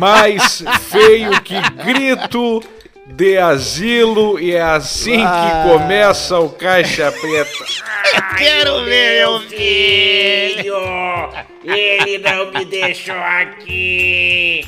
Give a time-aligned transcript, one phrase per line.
[0.00, 2.62] Mais feio que grito
[3.06, 7.64] de asilo e é assim que começa o Caixa Preta.
[8.38, 10.74] Quero ver meu filho!
[11.62, 14.64] Ele não me deixou aqui!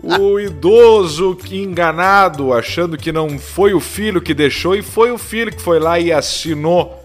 [0.00, 5.18] O idoso que enganado, achando que não foi o filho que deixou e foi o
[5.18, 7.04] filho que foi lá e assinou.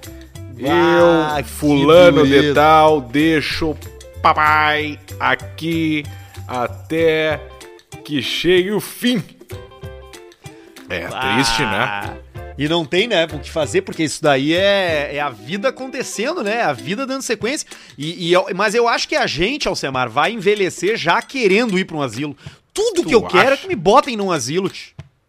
[0.70, 3.76] Ah, Eu, fulano de tal, deixo
[4.22, 6.04] papai aqui
[6.48, 7.40] até
[8.04, 9.24] que chegue o fim.
[10.90, 11.84] É triste, né?
[11.84, 12.14] Ah,
[12.58, 16.44] E não tem, né, o que fazer, porque isso daí é, é a vida acontecendo,
[16.44, 16.62] né?
[16.62, 17.68] A vida dando sequência.
[17.98, 21.96] E, e mas eu acho que a gente, Alcemar, vai envelhecer já querendo ir pra
[21.98, 22.36] um asilo.
[22.74, 23.62] Tudo que eu quero é acha?
[23.62, 24.70] que me botem num asilo.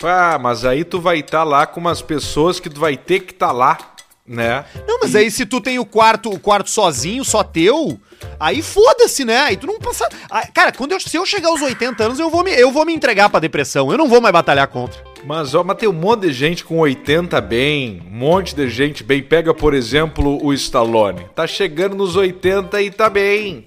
[0.03, 3.33] Ah, mas aí tu vai estar lá com umas pessoas que tu vai ter que
[3.33, 3.79] estar lá,
[4.27, 4.65] né?
[4.87, 7.99] Não, mas aí se tu tem o quarto, o quarto sozinho, só teu,
[8.39, 9.39] aí foda-se, né?
[9.41, 10.09] Aí tu não passa.
[10.31, 12.85] Ah, Cara, quando eu, se eu chegar aos 80 anos, eu vou, me, eu vou
[12.85, 13.91] me entregar pra depressão.
[13.91, 15.03] Eu não vou mais batalhar contra.
[15.25, 19.05] Mas, ó, mas tem um monte de gente com 80 bem, um monte de gente
[19.05, 19.23] bem.
[19.23, 21.27] Pega, por exemplo, o Stallone.
[21.35, 23.67] Tá chegando nos 80 e tá bem.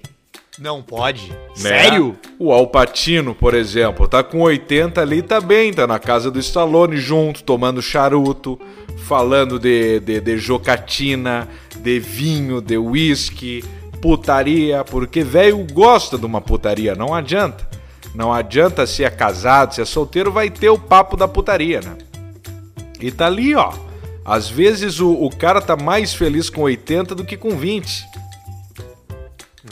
[0.58, 1.28] Não pode.
[1.30, 1.36] né?
[1.54, 2.18] Sério?
[2.38, 6.96] O Alpatino, por exemplo, tá com 80 ali, tá bem, tá na casa do Stallone
[6.96, 8.58] junto, tomando charuto,
[9.06, 11.46] falando de, de, de jocatina,
[11.78, 13.64] de vinho, de whisky,
[14.02, 17.68] putaria, porque velho gosta de uma putaria, não adianta.
[18.14, 21.96] Não adianta se é casado, se é solteiro, vai ter o papo da putaria, né?
[23.00, 23.72] E tá ali, ó.
[24.24, 28.04] Às vezes o, o cara tá mais feliz com 80 do que com 20.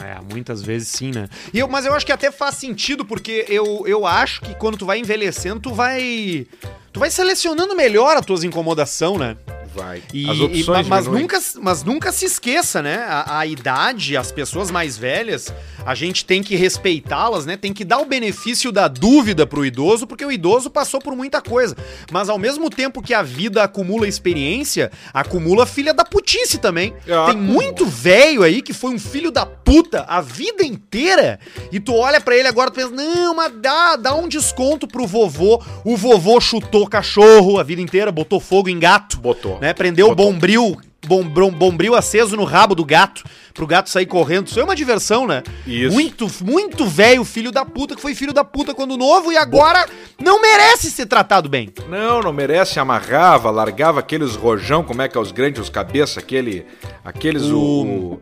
[0.03, 1.29] É, muitas vezes sim, né?
[1.53, 4.77] E eu, mas eu acho que até faz sentido, porque eu, eu acho que quando
[4.77, 6.47] tu vai envelhecendo, tu vai.
[6.93, 9.37] Tu vai selecionando melhor as tuas incomodação, né?
[9.75, 10.03] Vai.
[10.13, 11.23] E, As e- opções ma- mas, diminuem.
[11.23, 13.05] nunca, mas nunca se esqueça, né?
[13.09, 15.53] A, a idade, as pessoas mais velhas,
[15.85, 17.57] a gente tem que respeitá-las, né?
[17.57, 21.43] Tem que dar o benefício da dúvida pro idoso, porque o idoso passou por muita
[21.43, 21.77] coisa.
[22.13, 26.95] Mas ao mesmo tempo que a vida acumula experiência, acumula filha da putice também.
[27.09, 31.39] Ah, tem muito velho aí que foi um filho da puta a vida inteira.
[31.73, 35.07] E tu olha pra ele agora e pensa, não, mas dá, dá um desconto pro
[35.07, 35.61] vovô.
[35.85, 39.59] O vovô chutou cachorro a vida inteira, botou fogo em gato Botou.
[39.65, 39.73] Né?
[39.73, 44.47] Prendeu o bombril, bom, bombril aceso no rabo do gato, pro gato sair correndo.
[44.47, 45.43] Isso é uma diversão, né?
[45.67, 45.95] Isso.
[45.95, 49.89] Muito, muito velho, filho da puta, que foi filho da puta quando novo e agora
[50.23, 51.73] não merece ser tratado bem.
[51.89, 56.21] Não, não merece, amarrava, largava aqueles rojão, como é que é os grandes, os cabeça,
[56.21, 56.67] aquele,
[57.03, 58.21] aqueles, o, o,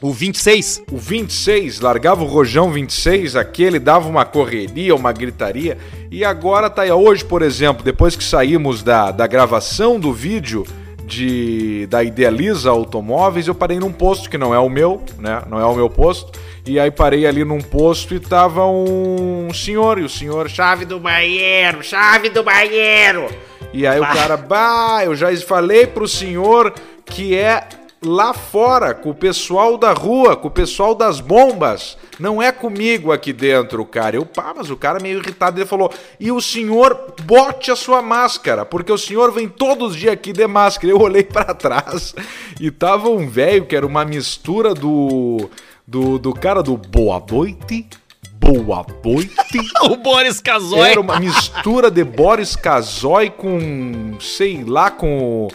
[0.00, 0.82] O 26.
[0.90, 5.78] o 26, largava o rojão 26, aquele dava uma correria, uma gritaria,
[6.10, 10.66] e agora tá aí, hoje, por exemplo, depois que saímos da, da gravação do vídeo
[11.06, 15.60] de da Idealiza Automóveis, eu parei num posto que não é o meu, né, não
[15.60, 20.02] é o meu posto, e aí parei ali num posto e tava um senhor, e
[20.02, 23.28] o senhor, Chave do banheiro, chave do banheiro!
[23.72, 26.72] E aí o cara, bah, eu já falei pro senhor
[27.04, 27.66] que é
[28.04, 31.96] lá fora, com o pessoal da rua, com o pessoal das bombas.
[32.18, 34.16] Não é comigo aqui dentro, cara.
[34.16, 38.00] Eu, pá, mas o cara meio irritado, ele falou, e o senhor bote a sua
[38.02, 40.92] máscara, porque o senhor vem todos os dias aqui de máscara.
[40.92, 42.14] Eu olhei pra trás
[42.60, 45.50] e tava um velho que era uma mistura do,
[45.86, 47.88] do, do cara do Boa Noite,
[48.34, 49.34] Boa Noite...
[49.84, 50.90] O Boris Casoy.
[50.90, 55.48] Era uma mistura de Boris Casoy com, sei lá, com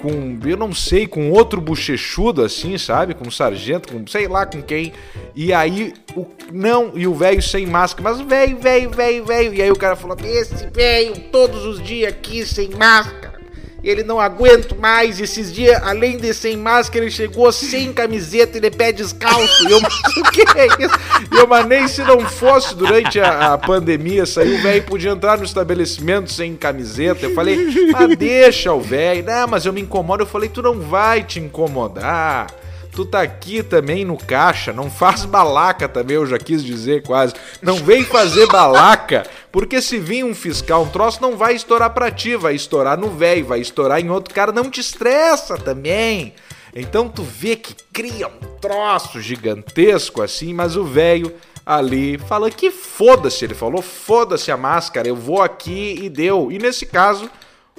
[0.00, 3.14] com, eu não sei, com outro bochechudo assim, sabe?
[3.14, 4.92] Com um sargento, com sei lá com quem.
[5.34, 9.54] E aí, o, não, e o velho sem máscara, mas velho, velho, velho, velho.
[9.54, 13.39] E aí o cara falou: Esse velho todos os dias aqui sem máscara.
[13.82, 15.20] Ele não aguenta mais.
[15.20, 19.68] Esses dias, além de sem máscara, ele chegou sem camiseta e de pé descalço.
[19.68, 20.94] E eu, o que é isso?
[21.32, 25.38] Eu, mas nem se não fosse durante a, a pandemia, saiu o velho podia entrar
[25.38, 27.26] no estabelecimento sem camiseta.
[27.26, 27.56] Eu falei,
[27.92, 29.24] mas deixa o velho.
[29.24, 30.22] Não, mas eu me incomodo.
[30.22, 32.48] Eu falei, tu não vai te incomodar.
[32.92, 37.34] Tu tá aqui também no caixa, não faz balaca também, eu já quis dizer quase.
[37.62, 42.10] Não vem fazer balaca, porque se vir um fiscal, um troço, não vai estourar pra
[42.10, 46.34] ti, vai estourar no velho, vai estourar em outro cara, não te estressa também.
[46.74, 51.34] Então tu vê que cria um troço gigantesco assim, mas o velho
[51.64, 56.50] ali fala que foda-se, ele falou foda-se a máscara, eu vou aqui e deu.
[56.50, 57.30] E nesse caso,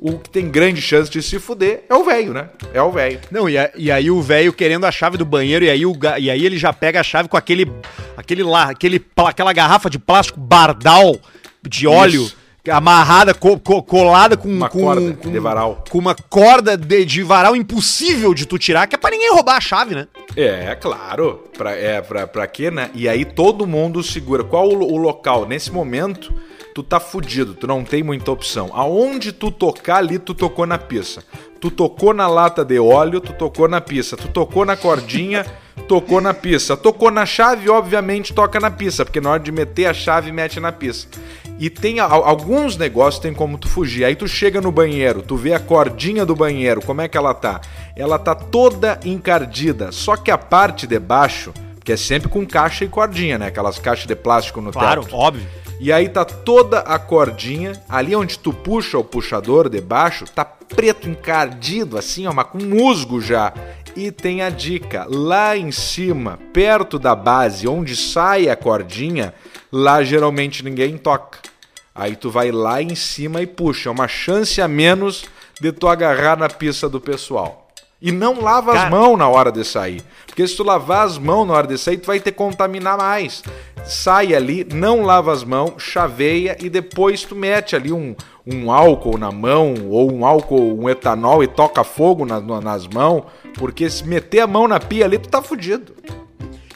[0.01, 2.50] o que tem grande chance de se fuder é o velho, né?
[2.74, 3.19] É o velho.
[3.30, 5.95] Não, e, a- e aí o velho querendo a chave do banheiro, e aí, o,
[6.19, 7.71] e aí ele já pega a chave com aquele.
[8.18, 11.15] aquele lá, aquele, aquela garrafa de plástico bardal
[11.62, 12.36] de óleo Isso.
[12.71, 15.83] amarrada, co- co- colada com Uma com, corda com, de varal.
[15.89, 19.57] com uma corda de, de varal impossível de tu tirar, que é pra ninguém roubar
[19.57, 20.07] a chave, né?
[20.36, 21.44] É, claro.
[21.56, 22.89] Pra, é, pra, pra quê, né?
[22.95, 24.44] E aí todo mundo segura.
[24.44, 25.45] Qual o, o local?
[25.47, 26.33] Nesse momento,
[26.73, 28.69] tu tá fudido, tu não tem muita opção.
[28.73, 31.23] Aonde tu tocar ali, tu tocou na pista.
[31.59, 34.18] Tu tocou na lata de óleo, tu tocou na pista.
[34.18, 35.45] Tu tocou na cordinha,
[35.88, 36.75] tocou na pista.
[36.75, 40.59] Tocou na chave, obviamente toca na pista, porque na hora de meter a chave, mete
[40.59, 41.19] na pista.
[41.59, 44.03] E tem alguns negócios tem como tu fugir.
[44.06, 47.35] Aí tu chega no banheiro, tu vê a cordinha do banheiro, como é que ela
[47.35, 47.62] tá?
[47.95, 51.53] Ela tá toda encardida, só que a parte de baixo,
[51.83, 53.47] que é sempre com caixa e cordinha, né?
[53.47, 55.15] Aquelas caixas de plástico no Claro, teto.
[55.15, 55.45] óbvio.
[55.83, 60.45] E aí tá toda a cordinha, ali onde tu puxa o puxador de baixo, tá
[60.45, 63.51] preto encardido assim, ó, mas com musgo já.
[63.95, 69.33] E tem a dica, lá em cima, perto da base, onde sai a cordinha,
[69.72, 71.39] lá geralmente ninguém toca.
[71.95, 75.25] Aí tu vai lá em cima e puxa, é uma chance a menos
[75.60, 77.60] de tu agarrar na pista do pessoal.
[78.01, 78.89] E não lava as Cara.
[78.89, 80.01] mãos na hora de sair.
[80.25, 82.98] Porque se tu lavar as mãos na hora de sair, tu vai ter que contaminar
[82.98, 83.44] mais.
[83.86, 88.15] Sai ali, não lava as mãos, chaveia e depois tu mete ali um,
[88.48, 93.24] um álcool na mão ou um álcool, um etanol e toca fogo na- nas mãos.
[93.56, 95.94] Porque se meter a mão na pia ali, tu tá fudido.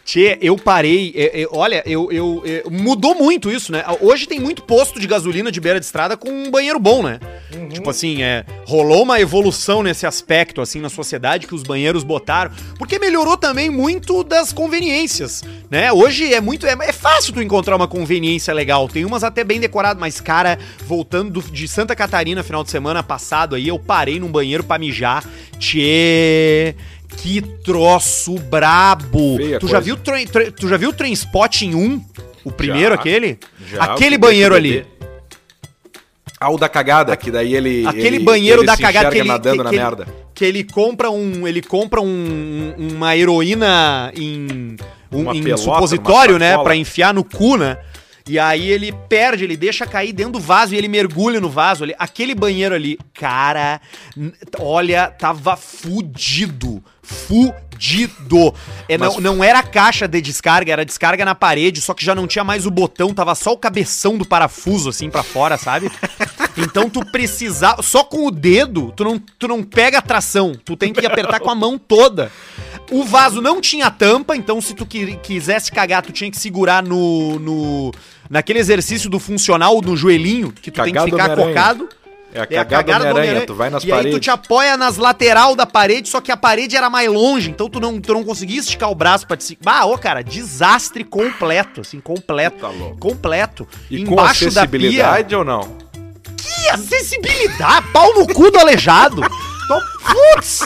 [0.06, 1.12] Tchê, eu parei.
[1.16, 3.84] é, é, olha, eu, eu, é, mudou muito isso, né?
[4.00, 7.19] Hoje tem muito posto de gasolina de beira de estrada com um banheiro bom, né?
[7.74, 12.52] Tipo assim, é, rolou uma evolução nesse aspecto, assim, na sociedade que os banheiros botaram.
[12.78, 15.92] Porque melhorou também muito das conveniências, né?
[15.92, 16.68] Hoje é muito.
[16.68, 18.88] É, é fácil tu encontrar uma conveniência legal.
[18.88, 23.02] Tem umas até bem decoradas, mas, cara, voltando do- de Santa Catarina final de semana
[23.02, 25.24] passado aí, eu parei num banheiro pra mijar.
[25.57, 26.75] Tchê.
[27.17, 29.38] Que troço brabo!
[29.38, 32.06] Feia tu já viu tu já viu o Trainspotting 1?
[32.44, 33.39] O primeiro Já, aquele?
[33.71, 34.85] já, aquele banheiro ali.
[36.39, 37.85] Ah, o da cagada, que daí ele.
[37.88, 40.03] Aquele ele- banheiro ele da cagada que ele, nadando que, na que merda.
[40.03, 44.75] Ele, que ele compra um, ele compra um, uma heroína em
[45.11, 46.57] um Uma em pelota, supositório, né.
[46.57, 47.77] Pra enfiar no cu, né?
[48.27, 51.83] E aí ele perde, ele deixa cair dentro do vaso e ele mergulha no vaso
[51.83, 51.94] ali.
[52.00, 53.80] Aquele banheiro ali, cara,
[54.60, 56.83] olha, tava fudido.
[57.04, 58.54] Fudido.
[58.89, 62.04] É, Mas- não, não era a caixa de descarga, era descarga na parede, só que
[62.04, 65.57] já não tinha mais o botão, tava só o cabeção do parafuso assim pra fora,
[65.57, 65.92] sabe?
[66.57, 67.81] Então tu precisava.
[67.83, 70.54] Só com o dedo, tu não, tu não pega a tração.
[70.63, 72.31] Tu tem que apertar com a mão toda.
[72.89, 76.81] O vaso não tinha tampa, então se tu qui- quisesse cagar, tu tinha que segurar
[76.81, 77.38] no.
[77.39, 77.92] no
[78.30, 81.89] naquele exercício do funcional, no joelhinho, que tu tem Cagada que ficar cocado.
[82.33, 84.19] É a cagada do Homem-Aranha, tu vai nas e aí tu paredes.
[84.19, 87.80] te apoia nas lateral da parede, só que a parede era mais longe, então tu
[87.80, 89.57] não, tu não conseguia esticar o braço pra te...
[89.66, 92.57] Ah, ô cara, desastre completo, assim, completo.
[92.57, 92.98] Tá louco.
[92.98, 93.66] Completo.
[93.89, 95.62] E com acessibilidade ou não?
[96.36, 97.88] Que acessibilidade!
[97.94, 99.21] Pau no cu do aleijado!
[99.65, 100.63] Então, putz!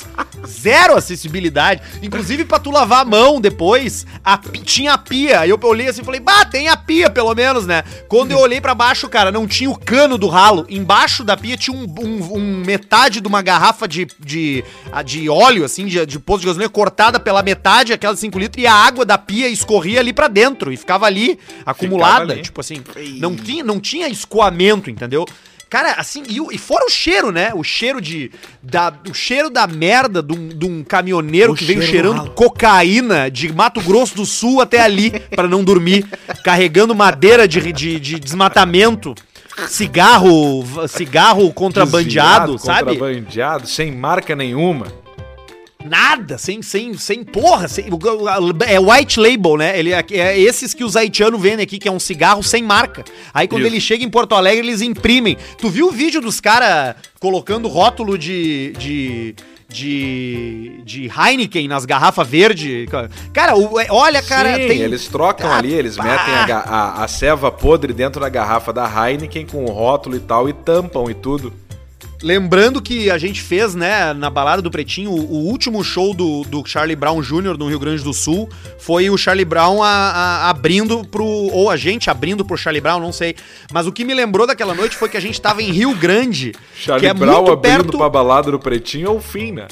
[0.47, 1.81] Zero acessibilidade.
[2.01, 5.41] Inclusive, pra tu lavar a mão depois, a tinha a pia.
[5.41, 7.83] Aí eu olhei assim e falei, bah, tem a pia, pelo menos, né?
[8.07, 10.65] Quando eu olhei pra baixo, cara, não tinha o cano do ralo.
[10.69, 15.29] Embaixo da pia tinha um, um- um metade de uma garrafa de, de, a- de
[15.29, 18.67] óleo, assim, de, de posto de gasolina, cortada pela metade, aquela de 5 litros, e
[18.67, 20.71] a água da pia escorria ali pra dentro.
[20.73, 22.33] E ficava ali, acumulada.
[22.33, 22.41] ali.
[22.41, 22.81] Tipo assim,
[23.19, 25.25] não tinha, não tinha escoamento, entendeu?
[25.69, 27.51] Cara, assim, e, e fora o cheiro, né?
[27.53, 28.31] O cheiro de.
[28.61, 33.29] Da, o cheiro da merda de um, de um caminhoneiro O que veio cheirando cocaína
[33.29, 36.05] de Mato Grosso do Sul até ali pra não dormir,
[36.43, 39.13] carregando madeira de, de, de desmatamento,
[39.67, 42.97] cigarro, cigarro contrabandeado, Desviado, sabe?
[42.97, 44.87] Contrabandeado, sem marca nenhuma.
[45.85, 47.67] Nada, sem, sem, sem porra.
[47.69, 47.85] sem-
[48.67, 49.79] é white label, né?
[49.79, 53.05] Ele, é, é esses que os haitianos vendem aqui, que é um cigarro sem marca.
[53.33, 53.71] Aí quando Isso.
[53.71, 55.37] ele chega em Porto Alegre, eles imprimem.
[55.57, 58.73] Tu viu o vídeo dos caras colocando rótulo de.
[58.77, 59.35] de
[59.71, 62.87] de, de Heineken nas garrafas verde.
[63.31, 64.79] Cara, é- olha, cara, Sim, tem.
[64.81, 66.03] eles trocam Ah, ali, eles pá.
[66.05, 70.19] metem a, a, a ceva podre dentro da garrafa da Heineken com o rótulo e
[70.21, 71.53] tal e tampam e tudo.
[72.21, 76.43] Lembrando que a gente fez, né, na Balada do Pretinho, o, o último show do,
[76.43, 77.57] do Charlie Brown Jr.
[77.57, 81.23] no Rio Grande do Sul foi o Charlie Brown a- a- abrindo pro.
[81.25, 83.35] Ou a gente abrindo pro Charlie Brown, não sei.
[83.71, 86.51] Mas o que me lembrou daquela noite foi que a gente tava em Rio Grande,
[86.75, 87.97] Charlie que é Brown muito abrindo perto.
[87.97, 89.67] pra balada do Pretinho é o fim, né?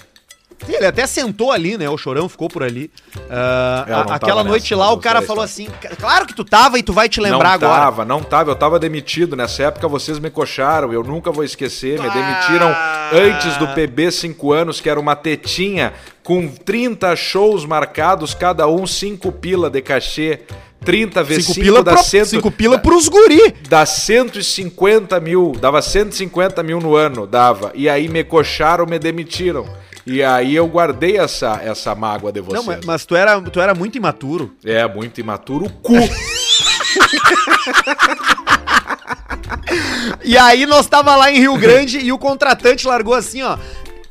[0.67, 1.89] Ele até sentou ali, né?
[1.89, 2.89] O chorão ficou por ali.
[3.15, 5.67] Não a- tava aquela nessa, noite lá, o cara falou assim:
[5.99, 7.81] Claro que tu tava e tu vai te lembrar não agora.
[7.81, 9.35] tava, não tava, eu tava demitido.
[9.35, 12.01] Nessa época vocês me coxaram, eu nunca vou esquecer.
[12.01, 13.11] Me demitiram Ah.
[13.13, 18.85] antes do PB 5 anos, que era uma tetinha com 30 shows marcados, cada um
[18.87, 20.41] 5 pila de cachê.
[20.83, 23.53] 30 vezes 5, 5 pila, dá, pro, 100, cinco pila pros guri.
[23.67, 27.71] dá 150 mil, dava 150 mil no ano, dava.
[27.73, 29.65] E aí me coxaram, me demitiram.
[30.07, 32.65] E aí eu guardei essa, essa mágoa de vocês.
[32.65, 34.55] Não, mas, mas tu, era, tu era muito imaturo.
[34.63, 35.93] É, muito imaturo, o cu.
[40.23, 43.57] E aí nós tava lá em Rio Grande e o contratante largou assim, ó.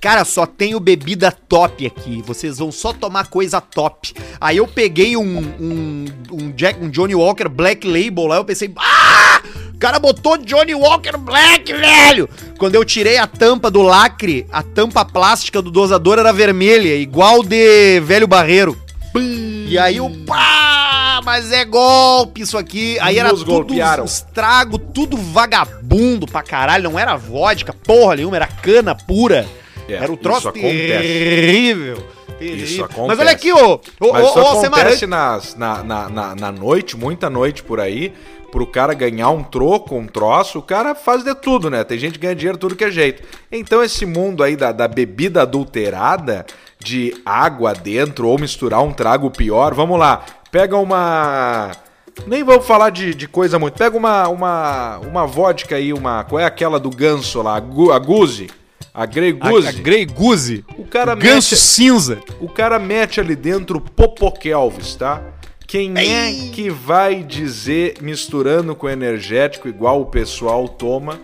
[0.01, 2.23] Cara, só tenho bebida top aqui.
[2.23, 4.15] Vocês vão só tomar coisa top.
[4.41, 8.37] Aí eu peguei um, um, um, Jack, um Johnny Walker Black Label lá.
[8.37, 9.41] Eu pensei, ah!
[9.75, 12.29] O cara botou Johnny Walker Black, velho!
[12.59, 17.43] Quando eu tirei a tampa do lacre, a tampa plástica do dosador era vermelha, igual
[17.43, 18.75] de velho barreiro.
[19.15, 22.99] E aí o pá, mas é golpe isso aqui.
[23.01, 24.05] Aí era Nos tudo golpearam.
[24.05, 26.85] uns trago, tudo vagabundo pra caralho.
[26.85, 29.47] Não era vodka, porra nenhuma, era cana pura.
[29.89, 31.01] É, era um troço terrível.
[31.01, 32.17] terrível.
[32.41, 33.09] Isso acontece.
[33.09, 36.53] Mas olha aqui, ô, ô, Mas isso ô, ô, acontece nas, na, na, na, na
[36.53, 38.13] noite, muita noite por aí,
[38.51, 41.83] pro cara ganhar um troco, um troço, o cara faz de tudo, né?
[41.85, 43.23] Tem gente que ganha dinheiro tudo que é jeito.
[43.51, 46.45] Então esse mundo aí da, da bebida adulterada,
[46.79, 51.73] de água dentro, ou misturar um trago pior, vamos lá, pega uma...
[52.27, 53.77] Nem vamos falar de, de coisa muito.
[53.77, 56.25] Pega uma, uma, uma vodka aí, uma.
[56.25, 57.57] Qual é aquela do ganso lá?
[57.57, 58.47] A Guzi?
[58.97, 59.69] A Grey a, Goose?
[59.69, 60.65] a Grey Goose.
[60.79, 62.19] O cara Ganso mete- cinza.
[62.41, 65.23] o cara mete ali dentro Popokelvis, tá?
[65.67, 71.21] Quem é que vai dizer, misturando com energético, igual o pessoal toma,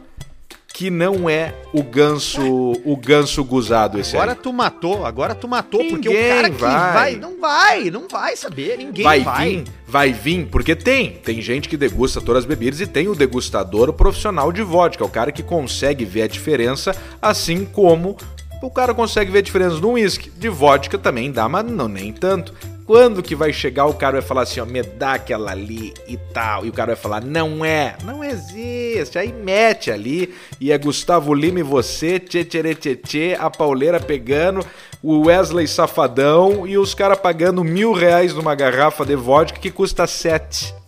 [0.72, 2.40] que não é o ganso,
[2.84, 4.38] o ganso guzado esse Agora aí?
[4.38, 6.92] tu matou, agora tu matou, porque Ninguém o cara que vai.
[6.92, 7.16] vai.
[7.16, 9.48] não vai, não vai saber, ninguém Vai, vai.
[9.48, 11.10] vir, vai vir, porque tem.
[11.10, 15.08] Tem gente que degusta todas as bebidas e tem o degustador profissional de vodka, o
[15.10, 18.16] cara que consegue ver a diferença, assim como
[18.62, 20.30] o cara consegue ver a diferença no uísque.
[20.30, 22.54] De vodka também dá, mas não nem tanto.
[22.86, 26.16] Quando que vai chegar o cara vai falar assim, ó, me dá aquela ali e
[26.16, 30.78] tal, e o cara vai falar, não é, não existe, aí mete ali, e é
[30.78, 34.66] Gustavo Lima e você, tchê tchê tchê tchê, a pauleira pegando,
[35.02, 40.06] o Wesley Safadão e os caras pagando mil reais numa garrafa de vodka que custa
[40.06, 40.81] sete.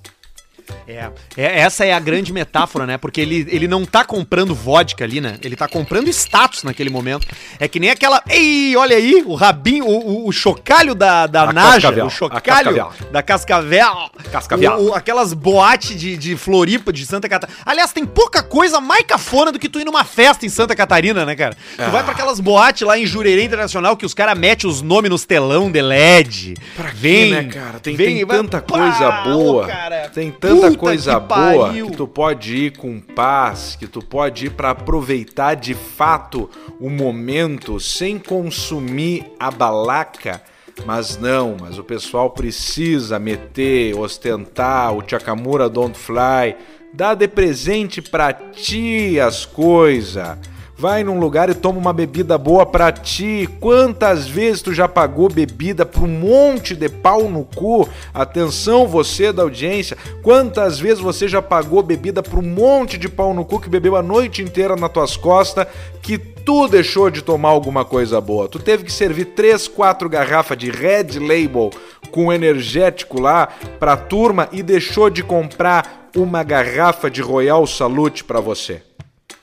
[0.87, 2.99] É, é, essa é a grande metáfora, né?
[2.99, 5.37] Porque ele, ele não tá comprando vodka ali, né?
[5.43, 7.27] Ele tá comprando status naquele momento.
[7.59, 8.23] É que nem aquela.
[8.29, 12.11] Ei, olha aí, o rabinho, o, o, o chocalho da, da A Naja, Cascavel, o
[12.11, 12.93] chocalho Cascavel.
[13.11, 14.11] da Cascavel.
[14.31, 14.79] Cascavel.
[14.81, 17.59] O- aquelas boates de, de Floripa, de Santa Catarina.
[17.65, 21.25] Aliás, tem pouca coisa mais cafona do que tu ir numa festa em Santa Catarina,
[21.25, 21.57] né, cara?
[21.77, 25.11] Tu vai pra aquelas boates lá em Jurerê Internacional que os caras metem os nomes
[25.11, 26.55] nos telão de LED.
[26.77, 27.79] Pra quê, vem, né, cara?
[27.81, 29.65] Tem, vem, tem vai- tanta Pá, coisa boa.
[29.65, 30.09] ô, cara.
[30.15, 31.91] Tem tanta Puta coisa que boa pariu.
[31.91, 36.49] que tu pode ir com paz, que tu pode ir pra aproveitar de fato
[36.81, 40.43] o momento sem consumir a balaca.
[40.85, 46.57] Mas não, mas o pessoal precisa meter, ostentar o Chakamura Don't Fly,
[46.93, 50.37] dá de presente pra ti as coisas.
[50.77, 53.49] Vai num lugar e toma uma bebida boa pra ti.
[53.61, 57.89] Quantas vezes tu já pagou bebida pra um monte de pau no cu?
[58.13, 59.97] Atenção, você da audiência.
[60.21, 63.95] Quantas vezes você já pagou bebida pra um monte de pau no cu que bebeu
[63.95, 65.67] a noite inteira nas tuas costas
[66.03, 68.49] que tu deixou de tomar alguma coisa boa?
[68.49, 71.71] Tu teve que servir três, quatro garrafas de Red Label
[72.11, 78.41] com energético lá pra turma e deixou de comprar uma garrafa de Royal Salute pra
[78.41, 78.83] você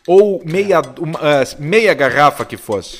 [0.07, 2.99] ou meia, uma, ah, meia garrafa que fosse.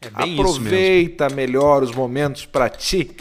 [0.00, 0.34] É bem.
[0.34, 3.16] Aproveita melhor os momentos pra ti.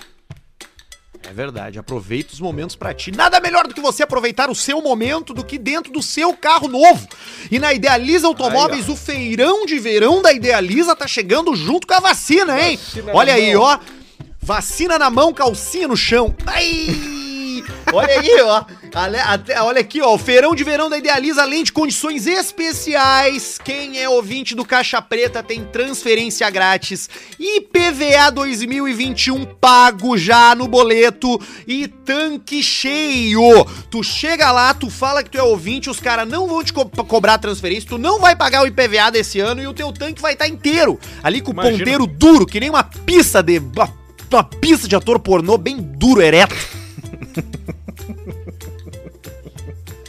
[1.29, 3.11] É verdade, aproveita os momentos pra ti.
[3.11, 6.69] Nada melhor do que você aproveitar o seu momento do que dentro do seu carro
[6.69, 7.05] novo.
[7.51, 11.99] E na Idealiza Automóveis, o feirão de verão da Idealiza tá chegando junto com a
[11.99, 12.77] vacina, hein?
[12.77, 13.63] Vacina Olha aí, mão.
[13.63, 13.79] ó.
[14.41, 16.33] Vacina na mão, calcinha no chão.
[16.45, 16.95] Ai!
[17.91, 18.63] Olha aí, ó.
[19.61, 20.13] Olha aqui, ó.
[20.15, 23.59] O feirão de verão da Idealiza, além de condições especiais.
[23.63, 27.09] Quem é ouvinte do Caixa Preta tem transferência grátis.
[27.39, 31.39] IPVA 2021 pago já no boleto.
[31.67, 33.65] E tanque cheio.
[33.89, 36.85] Tu chega lá, tu fala que tu é ouvinte, os caras não vão te co-
[37.05, 37.89] cobrar transferência.
[37.89, 40.99] Tu não vai pagar o IPVA desse ano e o teu tanque vai estar inteiro.
[41.21, 43.59] Ali com o ponteiro duro, que nem uma pista de.
[43.59, 43.93] Uma,
[44.31, 46.55] uma pista de ator pornô bem duro, ereto.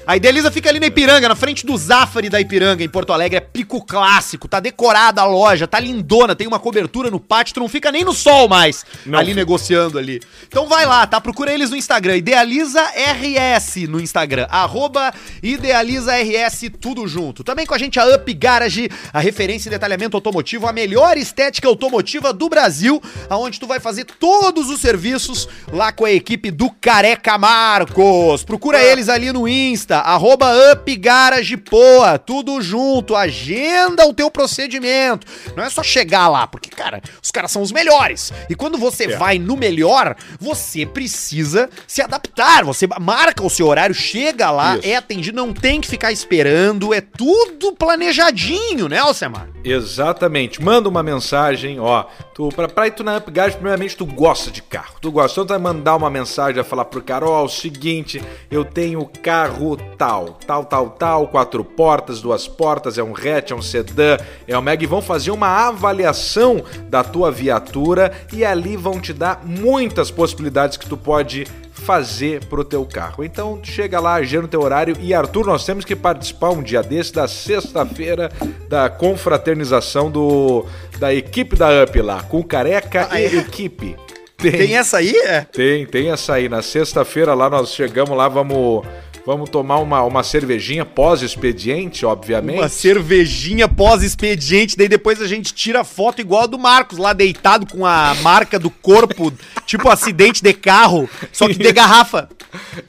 [0.08, 3.36] A Idealiza fica ali na Ipiranga, na frente do Zafari da Ipiranga, em Porto Alegre.
[3.36, 7.60] É pico clássico, tá decorada a loja, tá lindona, tem uma cobertura no pátio, tu
[7.60, 10.18] não fica nem no sol mais Não ali negociando ali.
[10.46, 11.20] Então vai lá, tá?
[11.20, 15.12] Procura eles no Instagram, Idealiza RS no Instagram, arroba
[15.42, 17.44] Idealiza RS, tudo junto.
[17.44, 21.68] Também com a gente a Up Garage, a referência em detalhamento automotivo, a melhor estética
[21.68, 22.98] automotiva do Brasil,
[23.28, 28.42] aonde tu vai fazer todos os serviços lá com a equipe do Careca Marcos.
[28.42, 35.26] Procura eles ali no Insta, arroba Up Garage Poa, tudo junto, agenda o teu procedimento.
[35.56, 38.32] Não é só chegar lá, porque, cara, os caras são os melhores.
[38.48, 39.16] E quando você É.
[39.16, 42.64] vai no melhor, você precisa se adaptar.
[42.64, 44.86] Você marca o seu horário, chega lá, Isso.
[44.88, 49.48] é atendido, não tem que ficar esperando, é tudo planejadinho, né, Alcemar?
[49.64, 50.62] Exatamente.
[50.62, 52.04] Manda uma mensagem, ó.
[52.34, 54.94] Tu, pra, pra ir tu na Upgás, primeiramente tu gosta de carro.
[55.00, 55.32] Tu gosta.
[55.32, 59.04] Então tu vai mandar uma mensagem, vai falar pro cara, ó, o seguinte, eu tenho
[59.22, 64.16] carro tal, tal, tal, tal, quatro portas, duas portas, é um hatch, é um sedã,
[64.46, 64.86] é um Meg.
[64.86, 70.86] Vão fazer uma avaliação da tua viatura e ali vão te dar muitas possibilidades que
[70.86, 73.24] tu pode fazer pro teu carro.
[73.24, 76.82] Então chega lá, agenda o teu horário e Arthur, nós temos que participar um dia
[76.82, 78.30] desse da sexta-feira
[78.68, 80.66] da confraternização do
[80.98, 83.34] da equipe da Up lá, com Careca Ah, e é?
[83.36, 83.96] equipe.
[84.36, 85.16] Tem essa aí?
[85.16, 85.40] É.
[85.40, 86.48] Tem, tem essa aí.
[86.48, 88.84] Na sexta-feira lá nós chegamos lá, vamos
[89.28, 92.60] vamos tomar uma, uma cervejinha pós-expediente, obviamente.
[92.60, 97.12] Uma cervejinha pós-expediente, daí depois a gente tira a foto igual a do Marcos, lá
[97.12, 99.30] deitado com a marca do corpo,
[99.66, 102.26] tipo acidente de carro, só que de garrafa.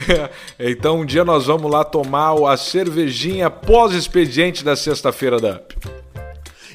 [0.57, 5.75] então um dia nós vamos lá tomar a cervejinha pós-expediente da sexta-feira da Up.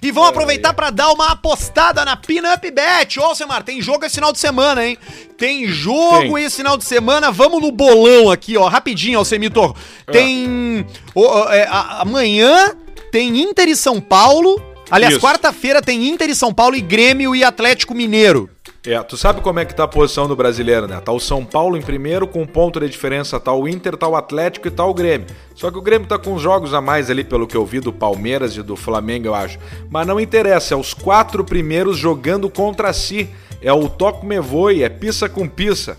[0.05, 3.19] E vamos aproveitar pra dar uma apostada na Pinup Bet.
[3.19, 4.99] Ô, Semar, tem jogo esse final de semana, hein?
[5.39, 6.45] Tem jogo Tem.
[6.45, 7.33] esse final de semana.
[7.33, 9.75] Vamos no bolão aqui, ó, rapidinho, Alcemitor.
[10.13, 10.87] Tem.
[11.15, 12.75] ó, é, a- amanhã
[13.11, 14.63] tem Inter e São Paulo.
[14.91, 18.51] Aliás, quarta-feira tem Inter e São Paulo e Grêmio e Atlético Mineiro.
[18.87, 21.00] É, tu sabe como é que tá a posição do brasileiro, né?
[21.00, 24.07] Tá o São Paulo em primeiro, com um ponto de diferença tá o Inter, tá
[24.07, 25.26] o Atlético e tá o Grêmio.
[25.55, 27.95] Só que o Grêmio tá com jogos a mais ali, pelo que eu vi, do
[27.95, 29.59] Palmeiras e do Flamengo, eu acho.
[29.88, 33.31] Mas não interessa, é os quatro primeiros jogando contra si.
[33.62, 35.97] É o toque me voe, é pista com pista.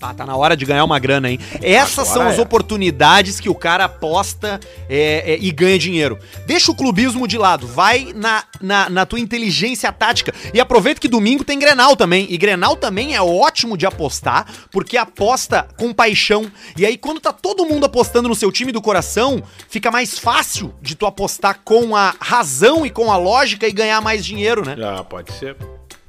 [0.00, 1.40] Ah, tá na hora de ganhar uma grana, hein?
[1.60, 2.40] Essas Agora são as é.
[2.40, 6.18] oportunidades que o cara aposta é, é, e ganha dinheiro.
[6.46, 10.32] Deixa o clubismo de lado, vai na, na, na tua inteligência tática.
[10.54, 12.26] E aproveita que domingo tem Grenal também.
[12.30, 16.50] E Grenal também é ótimo de apostar, porque aposta com paixão.
[16.76, 20.72] E aí, quando tá todo mundo apostando no seu time do coração, fica mais fácil
[20.80, 24.76] de tu apostar com a razão e com a lógica e ganhar mais dinheiro, né?
[24.80, 25.56] Ah, pode ser.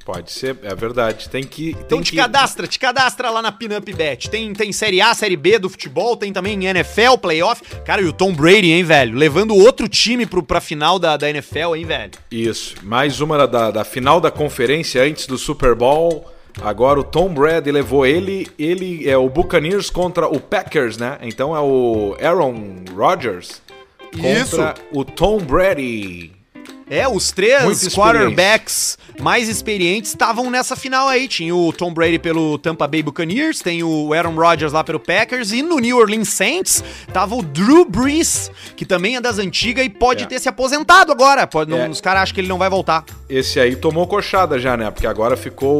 [0.04, 1.28] Pode ser, é verdade.
[1.28, 1.70] Tem que.
[1.70, 2.16] Então tem te que...
[2.16, 4.30] cadastra, te cadastra lá na Pinup Bet.
[4.30, 7.62] Tem, tem Série A, Série B do futebol, tem também NFL, Playoff.
[7.84, 9.16] Cara, e o Tom Brady, hein, velho?
[9.16, 12.12] Levando outro time pro, pra final da, da NFL, hein, velho?
[12.30, 12.76] Isso.
[12.82, 16.30] Mais uma da, da final da conferência antes do Super Bowl.
[16.60, 21.18] Agora o Tom Brady levou ele, ele é o Buccaneers contra o Packers, né?
[21.22, 23.62] Então é o Aaron Rodgers
[24.20, 26.39] contra o Tom Brady.
[26.90, 31.28] É, os três quarterbacks mais experientes estavam nessa final aí.
[31.28, 35.52] Tinha o Tom Brady pelo Tampa Bay Buccaneers, tem o Aaron Rodgers lá pelo Packers,
[35.52, 39.88] e no New Orleans Saints tava o Drew Brees, que também é das antigas e
[39.88, 40.26] pode É.
[40.26, 41.46] ter se aposentado agora.
[41.46, 41.88] Pode, não- É.
[41.88, 43.04] Os caras acham que ele não vai voltar.
[43.28, 44.90] Esse aí tomou coxada já, né?
[44.90, 45.76] Porque agora ficou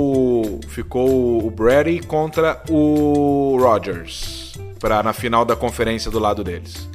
[0.46, 6.88] o, ficou o Brady contra o Rodgers pra, na final da conferência do lado deles.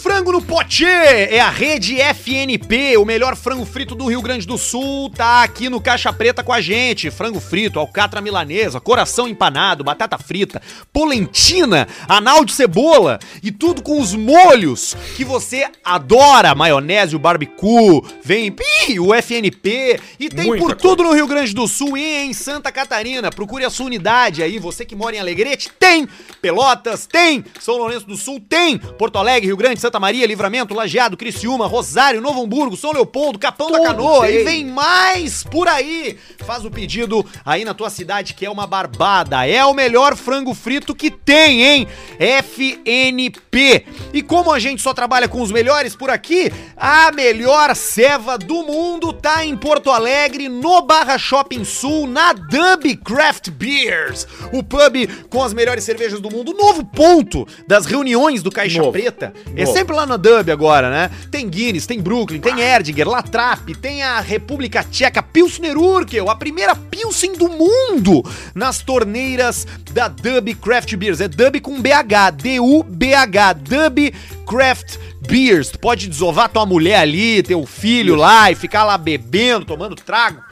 [0.00, 4.56] Frango no Pote é a rede FNP, o melhor frango frito do Rio Grande do
[4.56, 7.10] Sul, tá aqui no Caixa Preta com a gente.
[7.10, 14.00] Frango frito, alcatra milanesa, coração empanado, batata frita, polentina, anal de cebola e tudo com
[14.00, 16.54] os molhos que você adora.
[16.54, 20.80] Maionese, o barbecue, vem pi, o FNP e tem Muita por coisa.
[20.80, 23.30] tudo no Rio Grande do Sul e em Santa Catarina.
[23.30, 26.08] Procure a sua unidade aí, você que mora em Alegrete, tem!
[26.40, 27.44] Pelotas, tem!
[27.58, 28.78] São Lourenço do Sul, tem!
[28.78, 33.70] Porto Alegre, Rio Grande, Santa Maria, Livramento, Lajeado, Criciúma, Rosário, Novo Hamburgo, São Leopoldo, Capão
[33.70, 34.36] da Tudo Canoa tem.
[34.36, 36.18] e vem mais por aí!
[36.44, 39.46] Faz o pedido aí na tua cidade que é uma barbada.
[39.46, 41.88] É o melhor frango frito que tem, hein?
[42.18, 43.84] FNP.
[44.12, 48.62] E como a gente só trabalha com os melhores por aqui, a melhor ceva do
[48.62, 55.08] mundo tá em Porto Alegre, no Barra Shopping Sul, na Dub Craft Beers, o pub
[55.28, 58.92] com as melhores cervejas do mundo, novo ponto das reuniões do Caixa Novo.
[58.92, 59.32] Preta.
[59.46, 59.77] Novo.
[59.78, 61.10] Sempre lá na Dub agora, né?
[61.30, 66.74] Tem Guinness, tem Brooklyn, tem Erdinger, Latrap, tem a República Tcheca, Pilsner Urquell, a primeira
[66.74, 68.24] Pilsen do mundo
[68.56, 71.20] nas torneiras da Dub Craft Beers.
[71.20, 74.12] É Dub com BH, D-U-B-H, Dub
[74.44, 75.68] Craft Beers.
[75.70, 80.42] Tu pode desovar tua mulher ali, teu filho lá e ficar lá bebendo, tomando trago.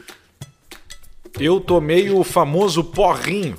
[1.40, 3.58] Eu tomei o famoso porrinho.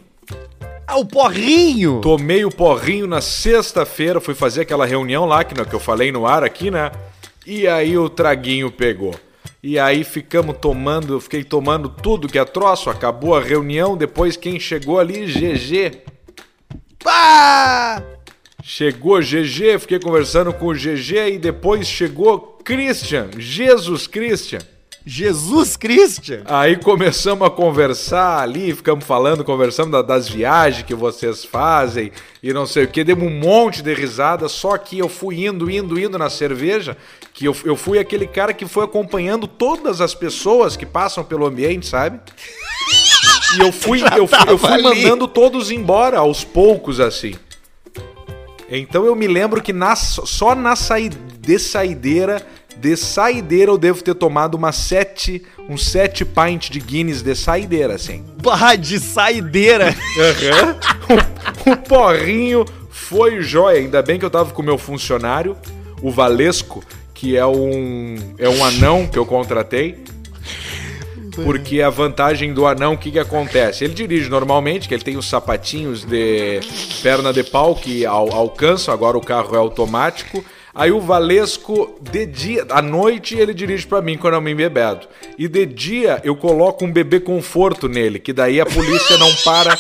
[0.88, 2.00] Ah, o porrinho!
[2.00, 6.26] Tomei o porrinho na sexta-feira, fui fazer aquela reunião lá que, que eu falei no
[6.26, 6.90] ar aqui, né?
[7.46, 9.14] E aí o traguinho pegou.
[9.62, 14.38] E aí ficamos tomando, eu fiquei tomando tudo que é troço, acabou a reunião, depois
[14.38, 16.04] quem chegou ali, GG.
[17.04, 18.02] Pá!
[18.64, 24.60] Chegou GG, fiquei conversando com o GG e depois chegou Christian, Jesus Christian.
[25.10, 26.42] Jesus Christian!
[26.46, 32.12] Aí começamos a conversar ali, ficamos falando, conversando da- das viagens que vocês fazem
[32.44, 33.06] e não sei o que.
[33.06, 36.98] Demos um monte de risada, só que eu fui indo, indo, indo na cerveja,
[37.34, 41.46] que eu, eu fui aquele cara que foi acompanhando todas as pessoas que passam pelo
[41.46, 42.20] ambiente, sabe?
[43.56, 47.34] E eu fui, eu fui, eu fui mandando todos embora aos poucos, assim.
[48.70, 52.46] Então eu me lembro que na, só na saí, de saideira,
[52.80, 57.96] de saideira eu devo ter tomado umas sete, uns sete pints de Guinness de saideira,
[57.96, 58.24] assim.
[58.44, 59.96] Pá, de saideira!
[61.68, 63.80] o, o porrinho foi jóia.
[63.80, 65.58] Ainda bem que eu tava com o meu funcionário,
[66.02, 70.04] o Valesco, que é um, é um anão que eu contratei.
[71.44, 73.84] Porque a vantagem do anão, o que, que acontece?
[73.84, 76.60] Ele dirige normalmente, que ele tem os sapatinhos de
[77.04, 80.44] perna de pau que al- alcançam, agora o carro é automático.
[80.78, 85.08] Aí o Valesco, de dia, à noite ele dirige pra mim quando eu me embebedo.
[85.36, 89.76] E de dia eu coloco um bebê conforto nele, que daí a polícia não para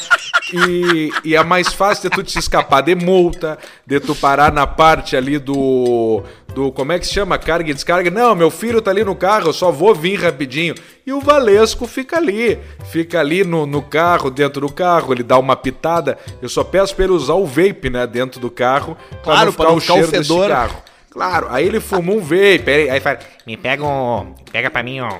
[0.51, 4.65] e, e é mais fácil de tu te escapar de multa, de tu parar na
[4.65, 6.23] parte ali do.
[6.57, 7.37] Do como é que se chama?
[7.37, 8.09] Carga e descarga.
[8.09, 10.73] Não, meu filho tá ali no carro, eu só vou vir rapidinho.
[11.05, 12.57] E o Valesco fica ali.
[12.91, 16.17] Fica ali no, no carro, dentro do carro, ele dá uma pitada.
[16.41, 19.53] Eu só peço pra ele usar o vape, né, dentro do carro, pra Claro, não
[19.53, 20.49] pra ficar não o ficar o cheiro desse fedor.
[20.49, 20.83] carro.
[21.11, 24.33] Claro, aí ele fumou um vape, aí, aí fala, Me pega um.
[24.51, 25.11] Pega pra mim, ó.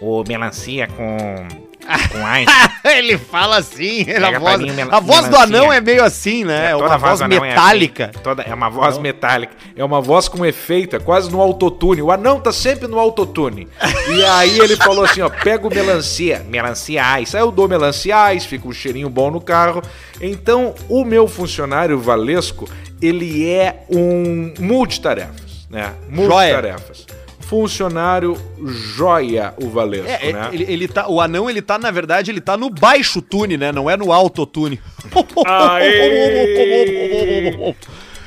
[0.00, 1.46] O melancia com.
[2.10, 2.52] Com ice.
[2.98, 6.70] ele fala assim, a voz, a voz do anão é meio assim, né?
[6.70, 8.10] É, toda uma voz é metálica.
[8.12, 8.22] assim.
[8.22, 9.52] toda, é uma voz metálica.
[9.76, 12.02] É uma voz com efeito, é quase no autotune.
[12.02, 13.68] O anão tá sempre no autotune.
[14.08, 16.44] E aí ele falou assim, ó, pega o melancia.
[16.48, 17.36] Melancia ice.
[17.36, 19.82] Aí eu dou melancia ice, fica um cheirinho bom no carro.
[20.20, 22.68] Então, o meu funcionário Valesco,
[23.00, 25.92] ele é um multitarefas, né?
[26.08, 27.06] Multitarefas.
[27.48, 30.48] Funcionário joia, o Valesco, É, né?
[30.52, 33.70] ele, ele tá, o anão, ele tá, na verdade, ele tá no baixo tune, né?
[33.70, 34.80] Não é no alto tune.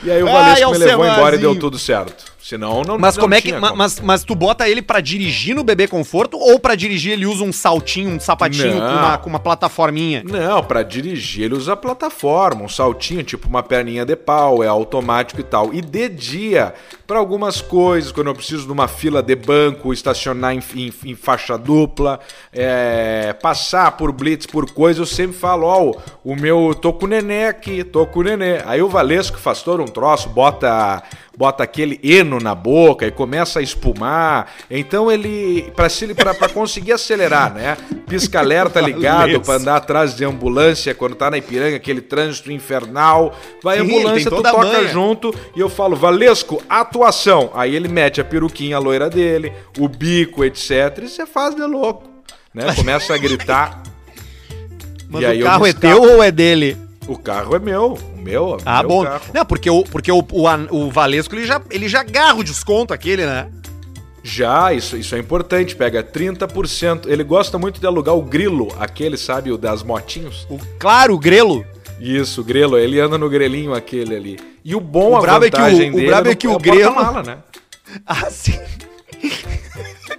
[0.01, 2.23] E aí o Ai, Valesco me levou embora e deu tudo certo.
[2.41, 3.51] Senão não Mas não como é que.
[3.51, 3.75] como.
[3.75, 7.43] Mas, mas tu bota ele pra dirigir no bebê conforto ou pra dirigir ele usa
[7.43, 10.23] um saltinho, um sapatinho com uma, com uma plataforminha?
[10.25, 15.41] Não, pra dirigir ele usa plataforma, um saltinho, tipo uma perninha de pau, é automático
[15.41, 15.73] e tal.
[15.73, 16.73] E de dia,
[17.05, 21.15] pra algumas coisas, quando eu preciso de uma fila de banco, estacionar em, em- em
[21.15, 22.19] faixa dupla,
[22.53, 27.09] é, passar por blitz, por coisa, eu sempre falo, ó, o meu, tô com o
[27.09, 28.61] nenê aqui, tô com o nenê.
[28.65, 31.03] Aí o Valesco faz todo um troço, bota
[31.37, 31.97] bota aquele
[32.29, 34.51] eno na boca e começa a espumar.
[34.69, 35.71] Então ele,
[36.37, 37.75] pra conseguir acelerar, né?
[38.07, 43.35] Pisca alerta ligado pra andar atrás de ambulância quando tá na Ipiranga, aquele trânsito infernal.
[43.63, 44.87] Vai Sim, ambulância, tu a toca manha.
[44.87, 47.51] junto e eu falo, Valesco, atuação.
[47.53, 50.99] Aí ele mete a peruquinha loira dele, o bico, etc.
[51.01, 52.07] E você faz de louco,
[52.53, 52.73] né?
[52.75, 53.83] Começa a gritar.
[55.09, 56.77] Mas E aí o carro é teu ou é dele?
[57.09, 59.03] O carro é meu, o meu, Ah, meu bom.
[59.03, 59.21] carro.
[59.33, 60.45] Não, porque o, porque o, o,
[60.85, 63.49] o Valesco ele já, ele já agarra o desconto aquele, né?
[64.21, 67.07] Já, isso, isso é importante, pega 30%.
[67.07, 70.45] Ele gosta muito de alugar o grilo, aquele, sabe, o das motinhos.
[70.49, 71.65] O, claro, o grelo.
[71.99, 74.39] Isso, o grelo, ele anda no grelinho aquele ali.
[74.63, 76.37] E o bom, O a brabo é que o- vantagem o dele brabo é no-
[76.37, 77.37] que o o grelo- porta-mala, né?
[78.05, 78.59] Ah, sim.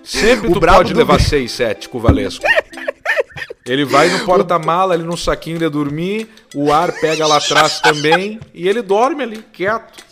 [0.02, 1.28] Sempre O tu brabo pode levar grelo.
[1.28, 2.44] 6, 7 com o Valesco.
[3.70, 8.40] Ele vai no porta-mala, ali num saquinho de dormir, o ar pega lá atrás também,
[8.52, 10.10] e ele dorme ali, quieto.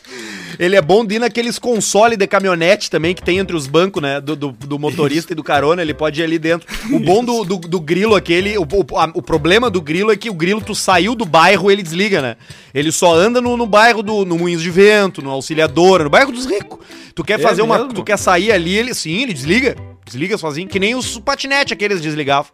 [0.59, 4.01] Ele é bom de ir naqueles console de caminhonete também que tem entre os bancos,
[4.03, 4.21] né?
[4.21, 6.67] Do, do, do motorista e do carona, ele pode ir ali dentro.
[6.91, 10.17] O bom do, do, do grilo aquele, o, o, a- o problema do grilo é
[10.17, 12.37] que o grilo, tu saiu do bairro, ele desliga, né?
[12.73, 16.33] Ele só anda no, no bairro do no Moinhos de Vento, no Auxiliadora, no bairro
[16.33, 16.79] dos ricos.
[17.15, 17.77] Tu quer É fazer uma.
[17.79, 17.93] mesmo?
[17.93, 19.77] Tu quer sair ali, ele sim, ele desliga.
[20.07, 22.51] Desliga sozinho, que nem os patinete aqueles desligavam.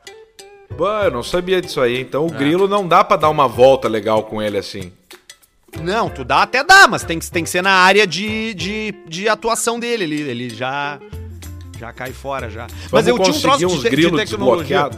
[0.77, 2.01] Bah, eu não sabia disso aí.
[2.01, 4.93] Então o grilo não dá pra dar uma volta legal com ele assim.
[5.81, 8.95] Não, tu dá até dá, mas tem que, tem que ser na área de, de,
[9.07, 10.05] de atuação dele.
[10.05, 10.99] Ele, ele já
[11.79, 12.67] já cai fora já.
[12.91, 14.91] mas eu tinha um troço uns de, de grilos tecnologia.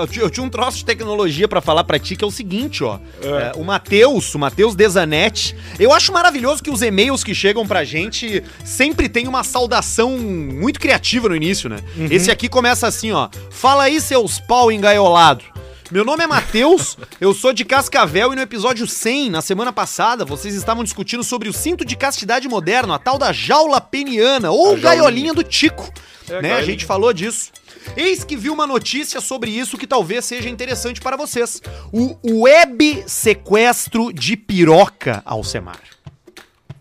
[0.00, 2.98] Eu tinha- um troço de tecnologia pra falar pra ti que é o seguinte, ó.
[3.22, 5.54] É, o Matheus, o Matheus Desanetti.
[5.78, 10.78] Eu acho maravilhoso que os e-mails que chegam pra gente sempre tem uma saudação muito
[10.80, 11.76] criativa no início, né?
[12.10, 13.28] Esse aqui começa assim, ó.
[13.50, 15.44] Fala aí, seus pau engaiolado.
[15.88, 20.24] Meu nome é Matheus, eu sou de Cascavel e no episódio 100, na semana passada,
[20.24, 24.74] vocês estavam discutindo sobre o cinto de castidade moderno, a tal da jaula peniana ou
[24.74, 25.88] A gaiolinha do Tico.
[26.28, 26.52] É, né?
[26.54, 27.52] A gente falou disso.
[27.96, 31.62] Eis que vi uma notícia sobre isso que talvez seja interessante para vocês.
[31.92, 35.78] O web sequestro de piroca, Alcemar.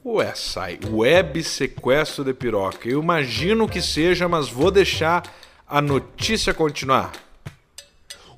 [0.03, 0.79] Ué, sai.
[0.89, 2.89] Web sequestro de piroca.
[2.89, 5.21] Eu imagino que seja, mas vou deixar
[5.67, 7.24] a notícia continuar.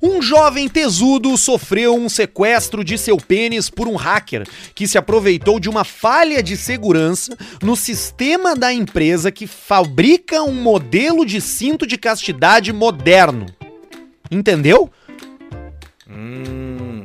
[0.00, 5.58] Um jovem tesudo sofreu um sequestro de seu pênis por um hacker que se aproveitou
[5.58, 11.86] de uma falha de segurança no sistema da empresa que fabrica um modelo de cinto
[11.86, 13.46] de castidade moderno.
[14.30, 14.90] Entendeu?
[16.08, 17.04] Hum.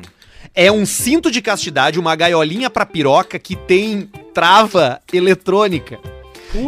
[0.54, 6.00] É um cinto de castidade, uma gaiolinha pra piroca que tem trava eletrônica.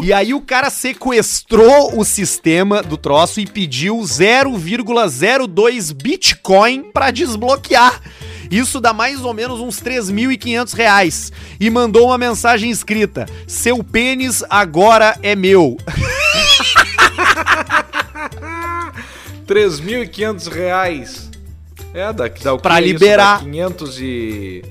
[0.01, 8.01] E aí o cara sequestrou o sistema do troço e pediu 0,02 Bitcoin pra desbloquear.
[8.49, 11.31] Isso dá mais ou menos uns 3.500 reais.
[11.59, 15.77] E mandou uma mensagem escrita: Seu pênis agora é meu.
[19.47, 21.29] 3.500 reais.
[21.93, 22.93] É, dá, dá o que Pra é isso?
[22.93, 23.37] liberar.
[23.39, 24.61] Dá 500 e...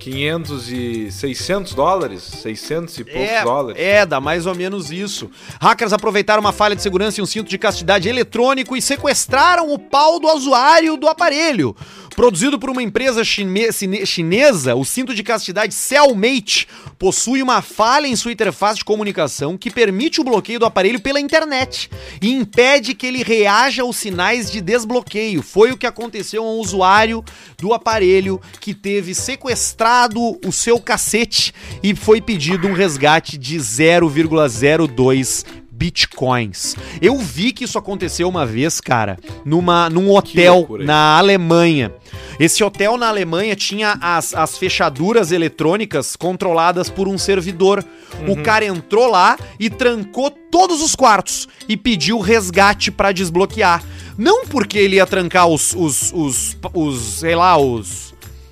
[0.00, 2.22] 500 e 600 dólares?
[2.22, 3.80] 600 e poucos É, dólares.
[3.82, 5.30] é, dá mais ou menos isso.
[5.60, 9.78] Hackers aproveitaram uma falha de segurança em um cinto de castidade eletrônico e sequestraram o
[9.78, 11.76] pau do usuário do aparelho.
[12.14, 16.66] Produzido por uma empresa chinesa, o cinto de castidade Cellmate
[16.98, 21.20] possui uma falha em sua interface de comunicação que permite o bloqueio do aparelho pela
[21.20, 25.42] internet e impede que ele reaja aos sinais de desbloqueio.
[25.42, 27.24] Foi o que aconteceu a um usuário
[27.58, 35.59] do aparelho que teve sequestrado o seu cacete e foi pedido um resgate de 0,02
[35.80, 36.76] bitcoins.
[37.00, 39.16] Eu vi que isso aconteceu uma vez, cara,
[39.46, 41.90] numa, num hotel na Alemanha.
[42.38, 47.82] Esse hotel na Alemanha tinha as, as fechaduras eletrônicas controladas por um servidor.
[48.28, 53.82] O cara entrou lá e trancou todos os quartos e pediu resgate pra desbloquear.
[54.18, 58.09] Não porque ele ia trancar os, os, os, os sei lá, os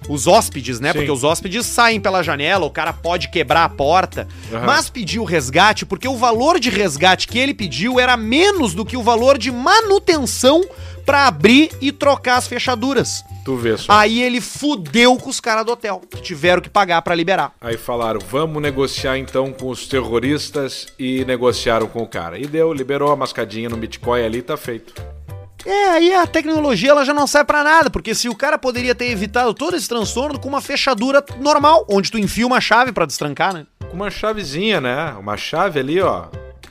[0.08, 0.92] os hóspedes, né?
[0.92, 0.98] Sim.
[0.98, 4.26] Porque os hóspedes saem pela janela, o cara pode quebrar a porta.
[4.52, 4.66] Aham.
[4.66, 8.96] Mas pediu resgate porque o valor de resgate que ele pediu era menos do que
[8.96, 10.64] o valor de manutenção
[11.04, 13.24] pra abrir e trocar as fechaduras.
[13.44, 13.90] Tu vê só.
[13.90, 17.52] Aí ele fudeu com os caras do hotel, que tiveram que pagar pra liberar.
[17.62, 22.38] Aí falaram, vamos negociar então com os terroristas e negociaram com o cara.
[22.38, 25.17] E deu, liberou a mascadinha no Bitcoin ali, tá feito.
[25.66, 28.94] É, aí a tecnologia ela já não serve pra nada, porque se o cara poderia
[28.94, 33.06] ter evitado todo esse transtorno com uma fechadura normal, onde tu enfia uma chave pra
[33.06, 33.66] destrancar, né?
[33.90, 35.12] Com uma chavezinha, né?
[35.18, 36.26] Uma chave ali, ó.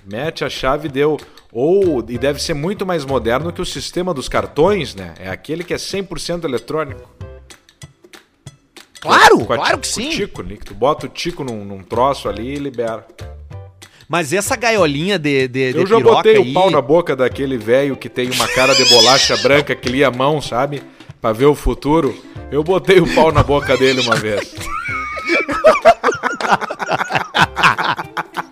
[0.05, 1.17] Mete a chave e deu.
[1.51, 5.13] Ou, e deve ser muito mais moderno que o sistema dos cartões, né?
[5.19, 7.09] É aquele que é 100% eletrônico.
[8.99, 10.09] Claro, claro que sim.
[10.09, 10.55] O tico, né?
[10.55, 13.05] Que tu bota o tico num, num troço ali e libera.
[14.07, 17.57] Mas essa gaiolinha de, de, de Eu já botei aí- o pau na boca daquele
[17.57, 20.81] velho que tem uma cara de bolacha branca que lia a mão, sabe?
[21.21, 22.15] Pra ver o futuro.
[22.51, 24.55] Eu botei o pau na boca dele uma vez.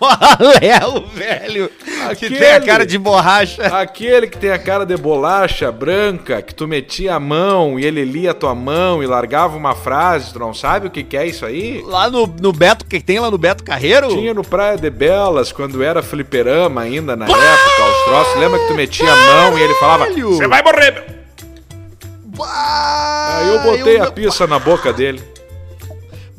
[0.00, 0.16] Qual
[0.62, 2.38] é o velho que Aquele.
[2.38, 3.62] tem a cara de borracha?
[3.66, 8.02] Aquele que tem a cara de bolacha branca, que tu metia a mão e ele
[8.04, 11.26] lia a tua mão e largava uma frase, tu não sabe o que, que é
[11.26, 11.82] isso aí?
[11.86, 14.08] Lá no, no Beto, que tem lá no Beto Carreiro?
[14.08, 18.36] Tinha no Praia de Belas, quando era fliperama ainda na época, os troços.
[18.40, 21.20] Lembra que tu metia a mão e ele falava, você vai morrer, meu.
[22.36, 25.22] Bah, Aí eu botei a não- pista na boca dele.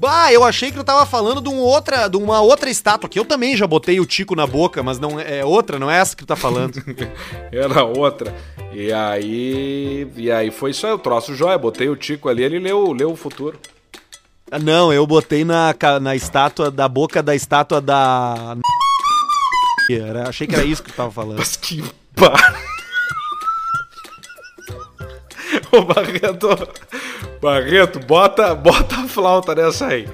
[0.02, 3.20] Bah, eu achei que tu tava falando de, um outra, de uma outra estátua, que
[3.20, 6.16] eu também já botei o Tico na boca, mas não é outra, não é essa
[6.16, 6.74] que tu tá falando.
[7.54, 8.36] Era outra.
[8.74, 10.08] E aí.
[10.18, 11.56] E aí foi só o troço jóia.
[11.56, 13.60] Botei o Tico ali, ele leu, leu o futuro.
[14.50, 18.58] Ah, não, eu botei na, na estátua, da boca da estátua da...
[19.88, 21.38] Era, achei que era isso que tu tava falando.
[21.38, 21.84] Mas que.
[25.78, 26.50] Ô Barreto,
[27.42, 30.08] Barreto, bota, bota a flauta nessa aí.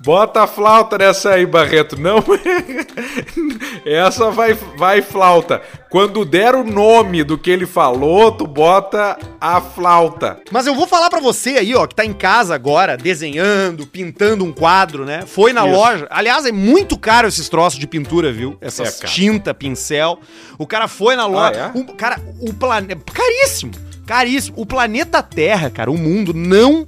[0.00, 2.00] Bota a flauta nessa aí, Barreto.
[2.00, 2.18] Não.
[3.84, 5.60] Essa vai, vai flauta.
[5.90, 10.38] Quando der o nome do que ele falou, tu bota a flauta.
[10.52, 14.44] Mas eu vou falar pra você aí, ó, que tá em casa agora, desenhando, pintando
[14.44, 15.24] um quadro, né?
[15.26, 15.76] Foi na Isso.
[15.76, 16.06] loja.
[16.10, 18.56] Aliás, é muito caro esses troços de pintura, viu?
[18.60, 20.20] Essas É tinta, pincel.
[20.56, 21.72] O cara foi na loja.
[21.74, 21.78] é?
[21.78, 23.02] o, cara, o planeta.
[23.12, 23.72] Caríssimo!
[24.08, 24.58] Caríssimo.
[24.58, 26.86] O planeta Terra, cara, o mundo não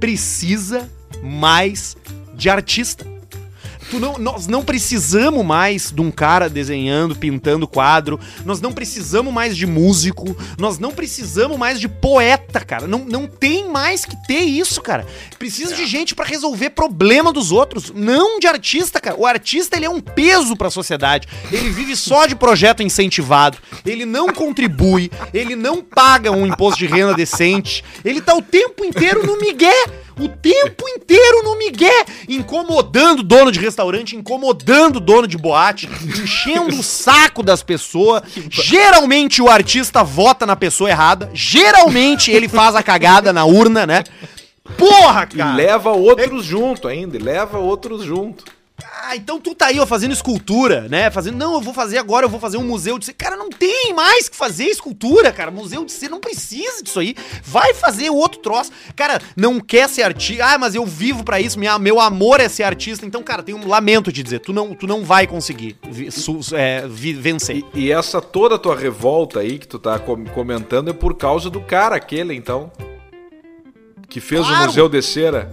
[0.00, 0.88] precisa
[1.22, 1.94] mais
[2.34, 3.04] de artista.
[3.92, 8.18] Tu não- nós não precisamos mais de um cara desenhando, pintando quadro.
[8.42, 10.34] Nós não precisamos mais de músico.
[10.56, 12.86] Nós não precisamos mais de poeta, cara.
[12.86, 15.06] Não, não tem mais que ter isso, cara.
[15.38, 19.20] Precisa de gente pra resolver problema dos outros, não de artista, cara.
[19.20, 21.28] O artista ele é um peso pra sociedade.
[21.52, 23.58] Ele vive só de projeto incentivado.
[23.84, 25.10] Ele não contribui.
[25.34, 27.84] Ele não paga um imposto de renda decente.
[28.02, 29.84] Ele tá o tempo inteiro no migué.
[30.18, 35.88] O tempo inteiro no migué, incomodando o dono de restaurante, incomodando o dono de boate,
[36.04, 38.22] enchendo o saco das pessoas.
[38.50, 41.30] Geralmente o artista vota na pessoa errada.
[41.32, 44.04] Geralmente ele faz a cagada na urna, né?
[44.76, 45.54] Porra, E cara!
[45.54, 47.16] leva outros junto ainda.
[47.16, 48.44] E leva outros junto.
[49.04, 51.10] Ah, então tu tá aí, ó, fazendo escultura, né?
[51.10, 53.16] Fazendo, não, eu vou fazer agora, eu vou fazer um museu de cera.
[53.18, 55.50] Cara, não tem mais que fazer escultura, cara.
[55.50, 57.14] Museu de cera não precisa disso aí.
[57.42, 58.70] Vai fazer outro troço.
[58.96, 60.44] Cara, não quer ser artista.
[60.46, 63.04] Ah, mas eu vivo pra isso, minha, meu amor é ser artista.
[63.06, 66.40] Então, cara, tem um lamento de dizer, tu não, tu não vai conseguir vi- su-
[66.54, 67.56] é, vi- vencer.
[67.74, 71.50] E, e essa toda tua revolta aí que tu tá com- comentando é por causa
[71.50, 72.70] do cara aquele, então.
[74.08, 74.64] Que fez Claro.
[74.64, 75.50] o Museu de Cera.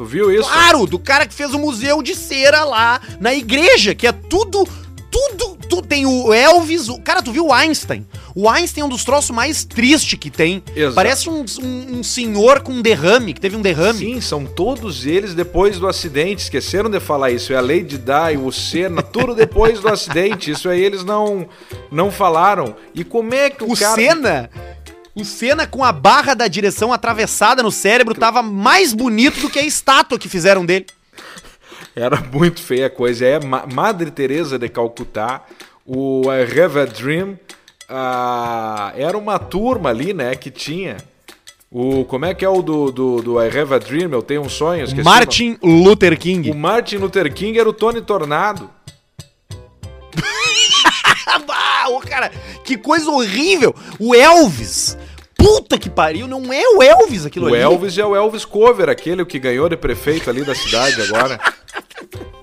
[0.00, 0.48] Tu viu isso?
[0.50, 4.66] Claro, do cara que fez o museu de cera lá na igreja, que é tudo.
[5.10, 5.58] Tudo.
[5.68, 6.88] Tu tem o Elvis.
[6.88, 8.06] O, cara, tu viu o Einstein?
[8.34, 10.62] O Einstein é um dos troços mais tristes que tem.
[10.74, 10.94] Exato.
[10.94, 13.98] Parece um, um- um senhor com um derrame, que teve um derrame.
[13.98, 16.44] Sim, são todos eles depois do acidente.
[16.44, 17.52] Esqueceram de falar isso.
[17.52, 20.50] É a Lady Di, o Senna, tudo depois do acidente.
[20.52, 21.46] Isso aí eles não,
[21.92, 22.74] não falaram.
[22.94, 23.94] E como é que o, O cara...
[23.96, 24.50] Senna.
[25.14, 29.58] O Senna com a barra da direção atravessada no cérebro tava mais bonito do que
[29.58, 30.86] a estátua que fizeram dele.
[31.96, 33.26] Era muito feia a coisa.
[33.26, 35.42] É Ma- Madre Teresa de Calcutá,
[35.84, 37.38] o I Have a Dream.
[38.96, 40.96] era uma turma ali, né, que tinha.
[41.70, 44.10] O, como é que é o do, do, do I Have a Dream?
[44.12, 44.86] Eu tenho um sonho.
[45.04, 46.50] Martin Luther King.
[46.50, 48.70] O Martin Luther King era o Tony Tornado.
[52.00, 52.30] Cara,
[52.64, 53.74] que coisa horrível.
[53.98, 54.96] O Elvis.
[55.34, 57.62] Puta que pariu, não é o Elvis aquilo O ali.
[57.62, 61.40] Elvis é o Elvis Cover, aquele que ganhou de prefeito ali da cidade agora.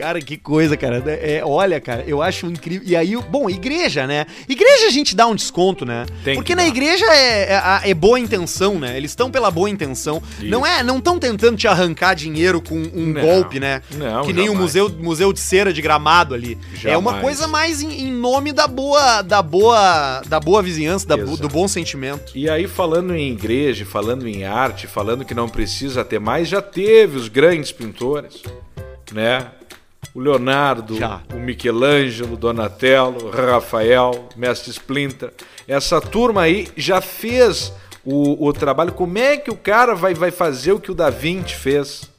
[0.00, 1.02] Cara, que coisa, cara.
[1.06, 2.88] É, olha, cara, eu acho incrível.
[2.88, 4.24] E aí, bom, igreja, né?
[4.48, 6.06] Igreja a gente dá um desconto, né?
[6.24, 6.68] Tem que Porque na dar.
[6.68, 8.96] igreja é, é, é boa intenção, né?
[8.96, 10.22] Eles estão pela boa intenção.
[10.40, 13.82] Não é, não estão tentando te arrancar dinheiro com um Não, golpe, né?
[13.94, 14.60] não, que nem o jamais.
[14.62, 16.56] museu, museu de cera de gramado ali.
[16.82, 17.22] É uma Jamais.
[17.26, 21.68] coisa mais em, em nome da boa, da boa, da boa vizinhança, da do bom
[21.68, 22.32] sentimento.
[22.34, 26.62] E aí, falando em igreja, falando em arte, falando que não precisa ter mais, já
[26.62, 28.42] teve os grandes pintores,
[29.12, 29.46] né?
[30.12, 31.20] O Leonardo, Já.
[31.32, 35.32] o Michelangelo, Donatello, Rafael, Mestre Splinter.
[35.68, 37.72] Essa turma aí já fez
[38.04, 38.92] o, o trabalho.
[38.92, 42.09] Como é que o cara vai, vai fazer o que o Da Vinci fez?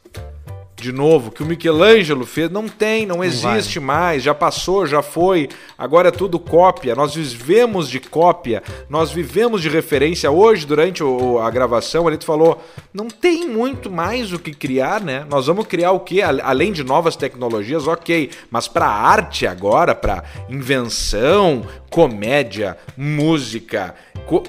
[0.81, 5.47] De novo, que o Michelangelo fez, não tem, não existe mais, já passou, já foi,
[5.77, 6.95] agora é tudo cópia.
[6.95, 10.31] Nós vivemos de cópia, nós vivemos de referência.
[10.31, 12.59] Hoje, durante o- a gravação, ele falou:
[12.91, 15.23] não tem muito mais o que criar, né?
[15.29, 16.19] Nós vamos criar o quê?
[16.23, 23.93] Além de novas tecnologias, ok, mas para arte agora, para invenção, comédia, música,
[24.25, 24.41] co-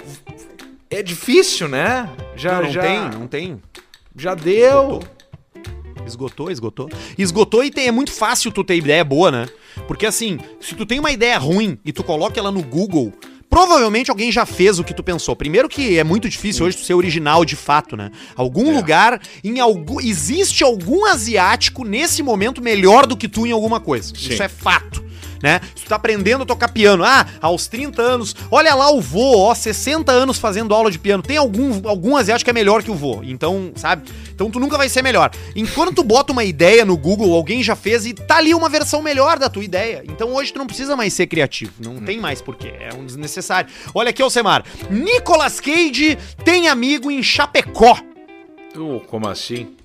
[0.88, 2.08] é difícil, né?
[2.36, 3.62] Já, não, não já, tem, não tem.
[4.16, 5.00] já deu.
[6.06, 6.88] Esgotou, esgotou.
[7.16, 9.48] Esgotou e tem, é muito fácil tu ter ideia boa, né?
[9.86, 13.12] Porque assim, se tu tem uma ideia ruim e tu coloca ela no Google,
[13.48, 15.34] provavelmente alguém já fez o que tu pensou.
[15.36, 18.10] Primeiro que é muito difícil hoje tu ser original de fato, né?
[18.36, 18.74] Algum É.
[18.76, 20.00] lugar, em algum.
[20.00, 24.12] Existe algum asiático nesse momento melhor do que tu em alguma coisa.
[24.14, 24.32] Sim.
[24.32, 25.02] Isso é fato.
[25.42, 25.60] Né?
[25.74, 29.38] Se tu tá aprendendo a tocar piano, ah, aos 30 anos, olha lá o vô,
[29.38, 31.22] ó, 60 anos fazendo aula de piano.
[31.22, 33.20] Tem algum, algum asiático que é melhor que o vô.
[33.24, 34.08] Então, sabe?
[34.32, 35.30] Então tu nunca vai ser melhor.
[35.54, 39.02] Enquanto tu bota uma ideia no Google, alguém já fez e tá ali uma versão
[39.02, 40.04] melhor da tua ideia.
[40.04, 41.72] Então hoje tu não precisa mais ser criativo.
[41.80, 42.72] Não tem mais porquê.
[42.80, 43.70] É um desnecessário.
[43.94, 44.64] Olha aqui, Alcemar.
[44.90, 47.98] Nicolas Cage tem amigo em Chapecó.
[48.76, 49.76] Uh, como assim?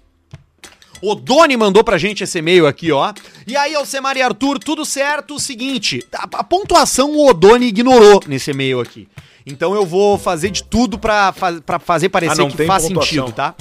[1.01, 3.13] O Doni mandou pra gente esse e-mail aqui, ó.
[3.45, 5.35] E aí, Alcemar e Arthur, tudo certo?
[5.35, 9.07] O seguinte, a, a pontuação o Odoni ignorou nesse e-mail aqui.
[9.45, 11.33] Então eu vou fazer de tudo pra,
[11.65, 13.01] pra fazer parecer Ah, que faz pontuação.
[13.09, 13.55] sentido, tá?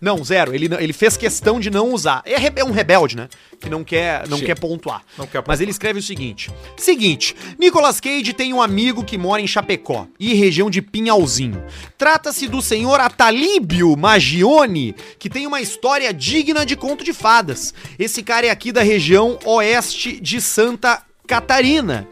[0.00, 0.54] Não, zero.
[0.54, 2.22] Ele, ele fez questão de não usar.
[2.24, 3.28] É, é um rebelde, né?
[3.60, 4.46] Que não quer, não Sim.
[4.46, 5.02] quer pontuar.
[5.18, 9.42] Não quer Mas ele escreve o seguinte: Seguinte, Nicolas Cage tem um amigo que mora
[9.42, 11.62] em Chapecó e região de Pinhalzinho.
[11.98, 17.74] Trata-se do senhor Atalíbio Magione, que tem uma história digna de conto de fadas.
[17.98, 22.08] Esse cara é aqui da região oeste de Santa Catarina.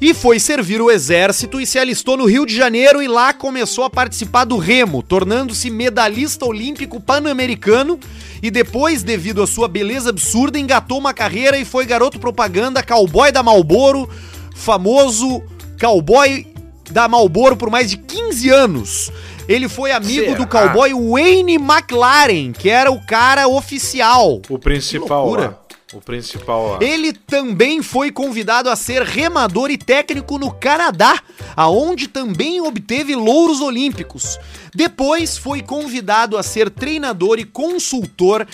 [0.00, 3.84] E foi servir o exército e se alistou no Rio de Janeiro e lá começou
[3.84, 7.98] a participar do remo, tornando-se medalhista olímpico pan-americano
[8.42, 13.32] e depois, devido à sua beleza absurda, engatou uma carreira e foi garoto propaganda cowboy
[13.32, 14.08] da Malboro,
[14.54, 15.42] famoso
[15.80, 16.46] cowboy
[16.90, 19.12] da Malboro por mais de 15 anos.
[19.48, 20.38] Ele foi amigo Será?
[20.38, 24.40] do cowboy Wayne McLaren, que era o cara oficial.
[24.48, 25.46] O principal loucura.
[25.48, 25.63] lá.
[25.94, 26.78] O principal lá.
[26.82, 31.22] Ele também foi convidado a ser remador e técnico no Canadá,
[31.54, 34.38] aonde também obteve louros olímpicos.
[34.74, 38.46] Depois foi convidado a ser treinador e consultor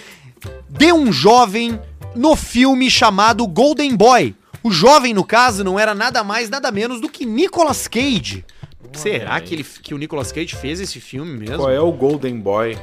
[0.68, 1.80] de um jovem
[2.14, 4.34] no filme chamado Golden Boy.
[4.62, 8.44] O jovem, no caso, não era nada mais, nada menos do que Nicolas Cage.
[8.92, 11.56] Será que, ele, que o Nicolas Cage fez esse filme mesmo?
[11.56, 12.76] Qual é o Golden Boy?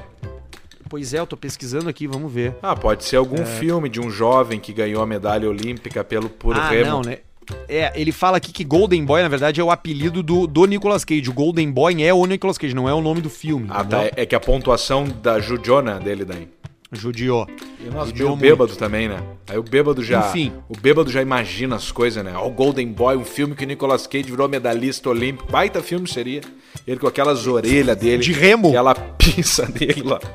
[0.89, 2.55] Pois é, eu tô pesquisando aqui, vamos ver.
[2.61, 6.55] Ah, pode ser algum filme de um jovem que ganhou a medalha olímpica pelo por
[6.55, 6.89] ah, remo.
[6.89, 7.19] não, né?
[7.67, 11.05] É, ele fala aqui que Golden Boy, na verdade, é o apelido do, do Nicolas
[11.05, 11.29] Cage.
[11.29, 13.67] O Golden Boy é o Nicolas Cage, não é o nome do filme.
[13.69, 14.09] Ah, tá.
[14.15, 16.47] É que a pontuação da Judiona dele daí.
[16.91, 17.47] Judiou.
[17.79, 19.21] E Judiou o bêbado também, né?
[19.47, 20.29] Aí o bêbado já.
[20.29, 20.53] Enfim.
[20.69, 22.33] O bêbado já imagina as coisas, né?
[22.35, 25.51] Ó, o Golden Boy, um filme que o Nicolas Cage virou medalhista olímpico.
[25.51, 26.41] Baita filme seria.
[26.85, 28.23] Ele com aquelas orelhas dele.
[28.23, 28.69] De remo.
[28.69, 30.19] Aquela pinça dele lá.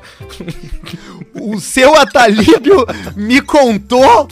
[1.35, 2.85] O seu Atalíbio
[3.15, 4.27] me contou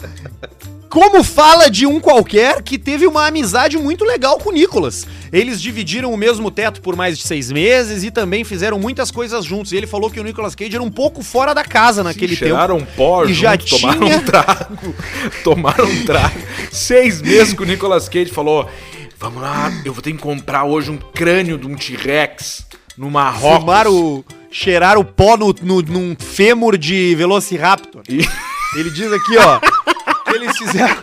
[0.92, 5.08] como fala de um qualquer que teve uma amizade muito legal com o Nicolas.
[5.32, 9.46] Eles dividiram o mesmo teto por mais de seis meses e também fizeram muitas coisas
[9.46, 9.72] juntos.
[9.72, 12.46] E ele falou que o Nicolas Cage era um pouco fora da casa naquele tempo.
[12.50, 14.96] Cheiraram um pó E junto, já tomaram tinha- um trago.
[15.44, 16.40] tomaram um trago.
[16.72, 18.70] Seis meses que o Nicolas Cage falou:
[19.18, 22.66] Vamos lá, eu vou ter que comprar hoje um crânio de um T-Rex
[22.98, 23.60] no Marrocos.
[23.62, 28.02] Fumaram, cheiraram o pó no, no, num fêmur de Velociraptor.
[28.10, 28.28] E-
[28.76, 29.60] Ele diz aqui, ó,
[30.36, 30.96] eles fizeram,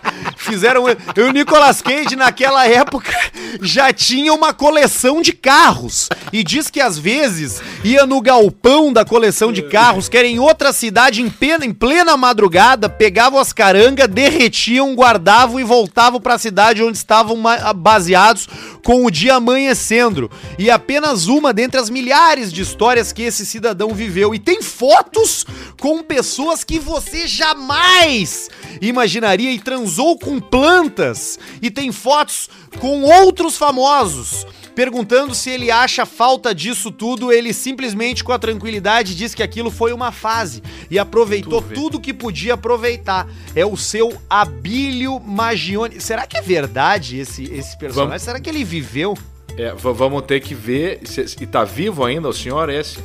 [0.49, 0.85] fizeram...
[0.89, 3.13] E o Nicolas Cage, naquela época,
[3.61, 6.09] já tinha uma coleção de carros.
[6.33, 10.39] E diz que, às vezes, ia no galpão da coleção de carros, que era em
[10.39, 16.39] outra cidade, em plena, em plena madrugada, pegavam as carangas, derretiam, guardavam e voltavam pra
[16.39, 17.37] cidade onde estavam
[17.77, 18.49] baseados
[18.85, 20.31] com o dia amanhecendo.
[20.59, 24.35] E apenas uma dentre as milhares de histórias que esse cidadão viveu.
[24.35, 25.45] E tem fotos
[25.81, 28.49] com pessoas que você jamais
[28.81, 31.39] imaginaria e transou com plantas.
[31.63, 34.47] E tem fotos com outros famosos.
[34.75, 39.73] Perguntando se ele acha falta disso tudo, ele simplesmente com a tranquilidade diz que aquilo
[39.73, 43.27] foi uma fase e aproveitou Tu tudo que podia aproveitar.
[43.57, 46.01] É o seu Abílio Magione.
[46.01, 48.09] Será que é verdade esse, esse personagem?
[48.11, 49.19] Vamos- Será que ele viveu?
[49.57, 51.01] É, vamos ter que ver.
[51.05, 52.99] se- E tá vivo ainda o senhor esse?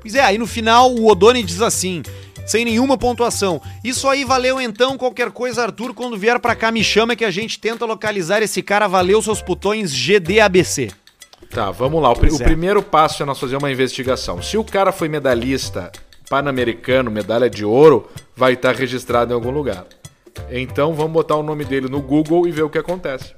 [0.00, 2.02] Pois é, aí no final o Odoni diz assim,
[2.46, 3.60] sem nenhuma pontuação.
[3.82, 7.30] Isso aí valeu então, qualquer coisa, Arthur, quando vier pra cá me chama que a
[7.30, 10.90] gente tenta localizar esse cara, valeu seus putões GDABC.
[11.50, 12.10] Tá, vamos lá.
[12.10, 12.44] O, Pois o é.
[12.44, 14.40] primeiro passo é nós fazer uma investigação.
[14.42, 15.92] Se o cara foi medalhista
[16.28, 19.84] pan-americano, medalha de ouro, vai estar registrado em algum lugar.
[20.50, 23.34] Então vamos botar o nome dele no Google e ver o que acontece.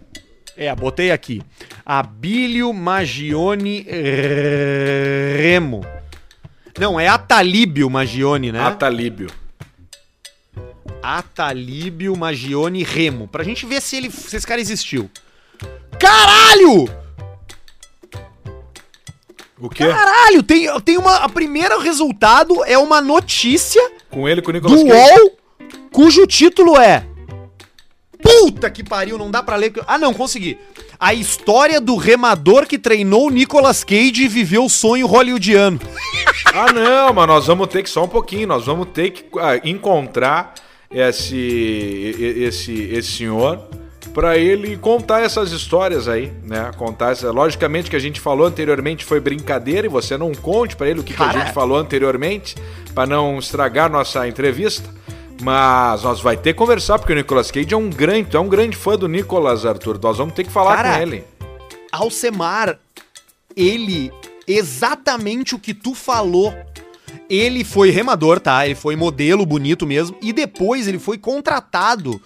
[0.57, 1.43] É, botei aqui.
[1.85, 3.85] Abílio Magione
[5.37, 5.85] Remo.
[6.79, 8.61] Não, é Atalíbio Magione, né?
[8.61, 9.29] Atalíbio.
[11.03, 13.27] Atalíbio Magione Remo.
[13.27, 15.11] Pra gente ver se, ele, se esse cara existiu.
[15.99, 16.89] Caralho!
[19.59, 19.89] O quê?
[19.89, 21.17] Caralho, tem, tem uma.
[21.17, 25.21] A primeiro resultado é uma notícia Com ele com o Nicolas do Cage?
[25.21, 25.39] UOL
[25.93, 27.05] cujo título é.
[28.25, 29.73] Puta que pariu, não dá pra ler.
[29.87, 30.59] Ah, não, consegui.
[30.99, 35.79] A história do remador que treinou Nicolas Cage e viveu o sonho hollywoodiano.
[36.57, 39.57] Ah, não, mas nós vamos ter que só um pouquinho, nós vamos ter que ah,
[39.65, 40.55] encontrar
[40.89, 41.35] esse
[42.17, 43.59] esse esse senhor
[44.15, 46.71] para ele contar essas histórias aí, né?
[46.77, 50.89] Contar essa, logicamente que a gente falou anteriormente foi brincadeira e você não conte para
[50.89, 52.55] ele o que, que a gente falou anteriormente
[52.95, 54.89] para não estragar nossa entrevista.
[55.45, 58.49] Mas nós vai ter que conversar porque o Nicolas Cage é um grande, é um
[58.49, 60.01] grande fã do Nicolas Arthur.
[60.03, 61.25] Nós vamos ter que falar Cara, com ele.
[61.93, 62.79] Alcemar,
[63.55, 64.11] ele,
[64.49, 66.55] exatamente o que tu falou.
[67.29, 68.65] Ele foi remador, tá?
[68.65, 70.17] Ele foi modelo bonito mesmo.
[70.23, 72.19] E depois ele foi contratado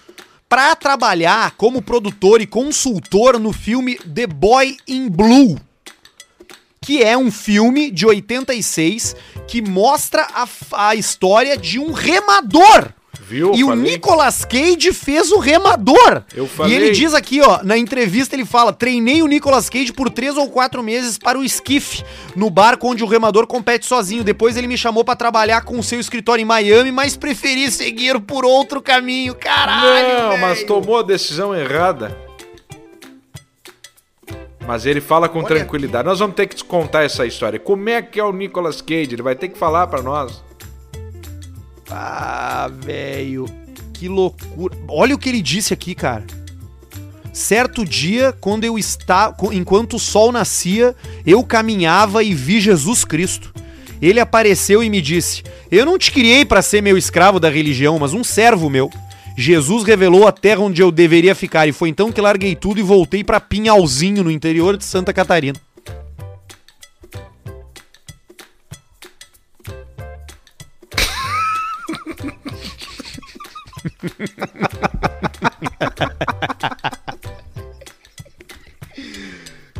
[0.48, 5.58] pra trabalhar como produtor e consultor no filme The Boy in Blue.
[6.80, 9.16] que é um filme de 86
[9.48, 12.92] que mostra a, a história de um remador.
[13.20, 13.52] Viu?
[13.54, 13.74] e o.
[13.74, 16.22] Nicolas Cage fez o remador.
[16.34, 16.74] Eu E falei.
[16.74, 20.48] ele diz aqui, ó, na entrevista ele fala: treinei o Nicolas Cage por três ou
[20.48, 22.04] quatro meses para o esquife,
[22.36, 24.22] no barco onde o remador compete sozinho.
[24.22, 28.20] Depois ele me chamou para trabalhar com o seu escritório em Miami, mas preferi seguir
[28.20, 29.34] por outro caminho.
[29.34, 30.30] Caralho!
[30.30, 30.68] Não, mas velho.
[30.68, 32.16] tomou a decisão errada.
[34.66, 36.06] Mas ele fala com Olha tranquilidade.
[36.06, 37.58] Nós vamos ter que te contar essa história.
[37.58, 39.14] Como é que é o Nicolas Cage?
[39.14, 40.44] Ele vai ter que falar pra nós.
[41.90, 43.46] Ah, velho,
[43.94, 44.76] que loucura.
[44.88, 46.24] Olha o que ele disse aqui, cara.
[47.32, 53.52] Certo dia, quando eu estava, enquanto o sol nascia, eu caminhava e vi Jesus Cristo.
[54.00, 57.98] Ele apareceu e me disse: Eu não te criei para ser meu escravo da religião,
[57.98, 58.90] mas um servo meu.
[59.36, 62.82] Jesus revelou a terra onde eu deveria ficar e foi então que larguei tudo e
[62.82, 65.56] voltei para Pinhalzinho, no interior de Santa Catarina.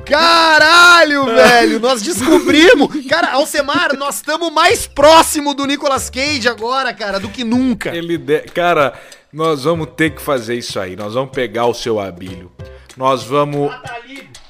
[0.04, 1.78] Caralho, velho!
[1.78, 3.06] Nós descobrimos!
[3.06, 7.94] Cara, Alcemar, nós estamos mais próximo do Nicolas Cage agora, cara, do que nunca.
[7.94, 8.40] Ele de...
[8.40, 8.94] Cara,
[9.32, 10.96] nós vamos ter que fazer isso aí.
[10.96, 12.50] Nós vamos pegar o seu Abílio.
[12.96, 13.70] Nós vamos.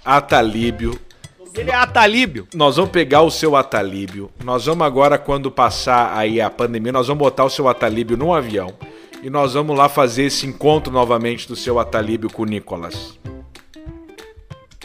[0.05, 0.99] Atalíbio.
[1.55, 2.47] Ele é atalíbio.
[2.55, 4.31] Nós vamos pegar o seu Atalíbio.
[4.45, 8.33] Nós vamos agora, quando passar aí a pandemia, nós vamos botar o seu Atalíbio num
[8.33, 8.73] avião.
[9.23, 13.19] E nós vamos lá fazer esse encontro novamente do seu Atalíbio com o Nicolas.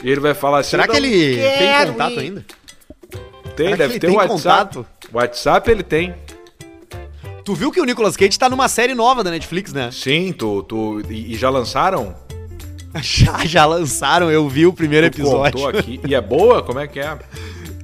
[0.03, 0.71] E ele vai falar assim.
[0.71, 2.45] Será "Eu que ele tem contato ir." ainda?
[3.55, 4.75] Tem, Será deve ele ter tem o WhatsApp.
[4.75, 4.85] contato?
[5.13, 6.15] WhatsApp ele tem.
[7.45, 9.89] Tu viu que o Nicolas Cage tá numa série nova da Netflix, né?
[9.91, 12.15] Sim, tu, tu e, e já lançaram?
[13.01, 15.67] Já, já lançaram, eu vi o primeiro Tu episódio.
[15.67, 15.99] aqui.
[16.07, 16.61] E é boa?
[16.61, 17.17] Como é que é?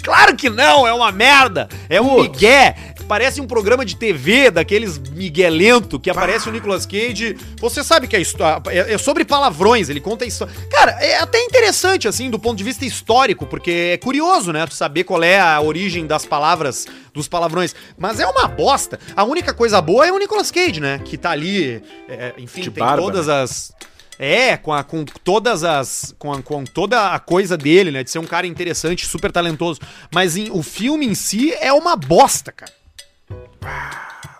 [0.04, 1.68] Claro que não, é uma merda.
[1.89, 2.30] É um Putz.
[2.30, 2.76] migué.
[3.10, 7.36] Parece um programa de TV daqueles miguelento que aparece o Nicolas Cage.
[7.60, 10.53] Você sabe que a história é, é sobre palavrões, ele conta a história.
[10.70, 14.76] Cara, é até interessante assim do ponto de vista histórico, porque é curioso, né, tu
[14.76, 18.99] saber qual é a origem das palavras, dos palavrões, mas é uma bosta.
[19.16, 22.70] A única coisa boa é o Nicolas Cage, né, que tá ali, é, enfim, De
[22.70, 23.34] tem barba, todas né?
[23.41, 23.74] as
[24.20, 26.14] é, com, a, com todas as.
[26.20, 28.03] Com, a- com toda a coisa dele, né?
[28.03, 29.80] De ser um cara interessante, super talentoso.
[30.14, 32.70] Mas em- o filme em si é uma bosta, cara.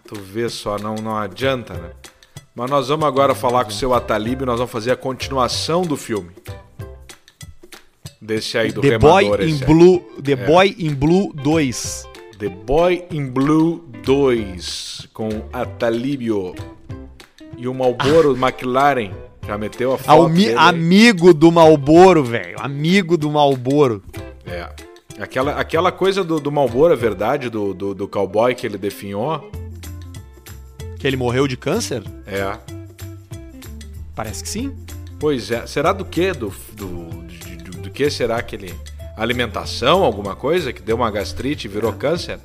[0.08, 1.92] Tu vê só, não, não adianta, né?
[2.56, 5.84] Mas nós vamos agora falar com o seu Atalíbio e nós vamos fazer a continuação
[5.84, 6.32] do filme.
[8.22, 9.46] Desse aí do The Boy remador.
[9.46, 9.68] in esse aí.
[9.68, 10.00] Blue.
[10.24, 12.08] The Boy in Blue 2.
[12.38, 16.54] The Boy in Blue 2 com Atalíbio
[17.58, 19.12] e o Marlboro McLaren.
[19.46, 22.56] Já meteu a foto Almi- amigo do Malboro, velho.
[22.60, 24.04] Amigo do Malboro.
[24.46, 24.70] É.
[25.20, 29.52] Aquela, aquela coisa do, do Marlboro, é verdade, do, do, do cowboy que ele definhou.
[30.98, 32.04] Que ele morreu de câncer?
[32.26, 32.58] É.
[34.16, 34.74] Parece que sim.
[35.20, 35.66] Pois é.
[35.68, 36.32] Será do que?
[36.32, 38.74] Do, do, de- do, do que será que ele...
[39.18, 42.40] Alimentação, alguma coisa que deu uma gastrite e virou câncer?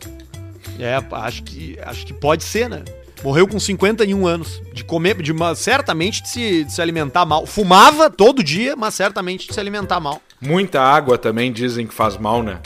[0.81, 2.83] É, acho que, acho que pode ser, né?
[3.23, 4.61] Morreu com 51 anos.
[4.73, 7.47] De comer, de uma- certamente de se, de se alimentar mal.
[7.47, 10.21] Fumava todo dia, mas certamente de se alimentar mal.
[10.45, 12.59] Muita água também dizem que faz mal, né?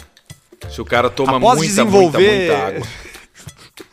[0.70, 2.86] Se o cara toma Após muita, desenvolver- muita, muita água.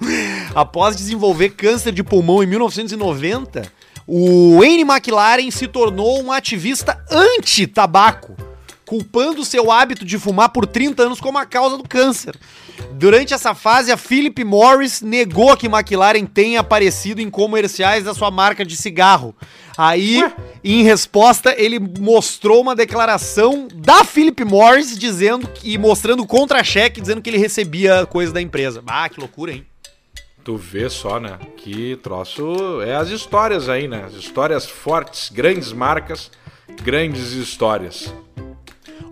[0.55, 3.63] Após desenvolver câncer de pulmão em 1990,
[4.07, 8.35] o Wayne McLaren se tornou um ativista anti-tabaco,
[8.85, 12.35] culpando seu hábito de fumar por 30 anos como a causa do câncer.
[12.93, 18.31] Durante essa fase, a Philip Morris negou que McLaren tenha aparecido em comerciais da sua
[18.31, 19.35] marca de cigarro.
[19.77, 20.23] Aí,
[20.63, 27.01] em resposta, ele mostrou uma declaração da Philip Morris dizendo que, e mostrando o contra-cheque
[27.01, 28.81] dizendo que ele recebia coisa da empresa.
[28.87, 29.65] Ah, que loucura, hein?
[30.45, 31.39] Tu vê só, né?
[31.57, 34.03] Que troço é as histórias aí, né?
[34.05, 36.29] As histórias fortes, grandes marcas,
[36.83, 38.13] grandes histórias.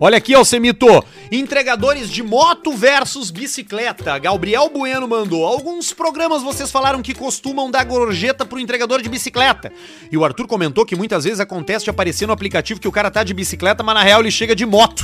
[0.00, 0.86] Olha aqui, Alcemito.
[1.30, 4.18] Entregadores de moto versus bicicleta.
[4.18, 5.46] Gabriel Bueno mandou.
[5.46, 9.72] Alguns programas vocês falaram que costumam dar gorjeta pro entregador de bicicleta.
[10.10, 13.10] E o Arthur comentou que muitas vezes acontece de aparecer no aplicativo que o cara
[13.10, 15.03] tá de bicicleta, mas na real ele chega de moto.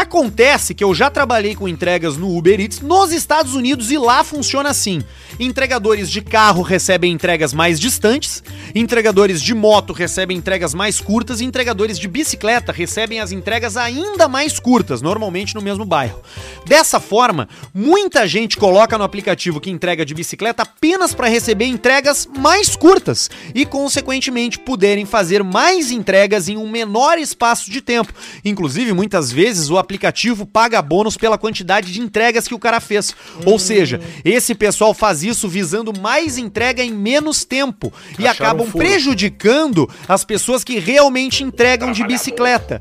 [0.00, 4.24] Acontece que eu já trabalhei com entregas no Uber Eats nos Estados Unidos e lá
[4.24, 5.02] funciona assim.
[5.38, 8.42] Entregadores de carro recebem entregas mais distantes,
[8.74, 14.26] entregadores de moto recebem entregas mais curtas e entregadores de bicicleta recebem as entregas ainda
[14.26, 16.22] mais curtas, normalmente no mesmo bairro.
[16.66, 22.26] Dessa forma, muita gente coloca no aplicativo que entrega de bicicleta apenas para receber entregas
[22.38, 28.14] mais curtas e, consequentemente, poderem fazer mais entregas em um menor espaço de tempo.
[28.42, 32.78] Inclusive, muitas vezes o aplicativo aplicativo paga bônus pela quantidade de entregas que o cara
[32.78, 33.14] fez.
[33.44, 38.66] Ou seja, esse pessoal faz isso visando mais entrega em menos tempo e Acharam acabam
[38.66, 38.84] um furo.
[38.84, 42.80] prejudicando as pessoas que realmente entregam de bicicleta.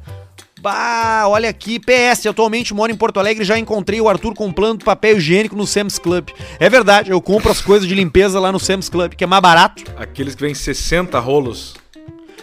[0.61, 4.83] Bah, olha aqui, PS, atualmente moro em Porto Alegre e já encontrei o Arthur comprando
[4.83, 6.29] papel higiênico no Sam's Club.
[6.59, 9.41] É verdade, eu compro as coisas de limpeza lá no Sam's Club, que é mais
[9.41, 9.83] barato.
[9.97, 11.75] Aqueles que vêm 60 rolos.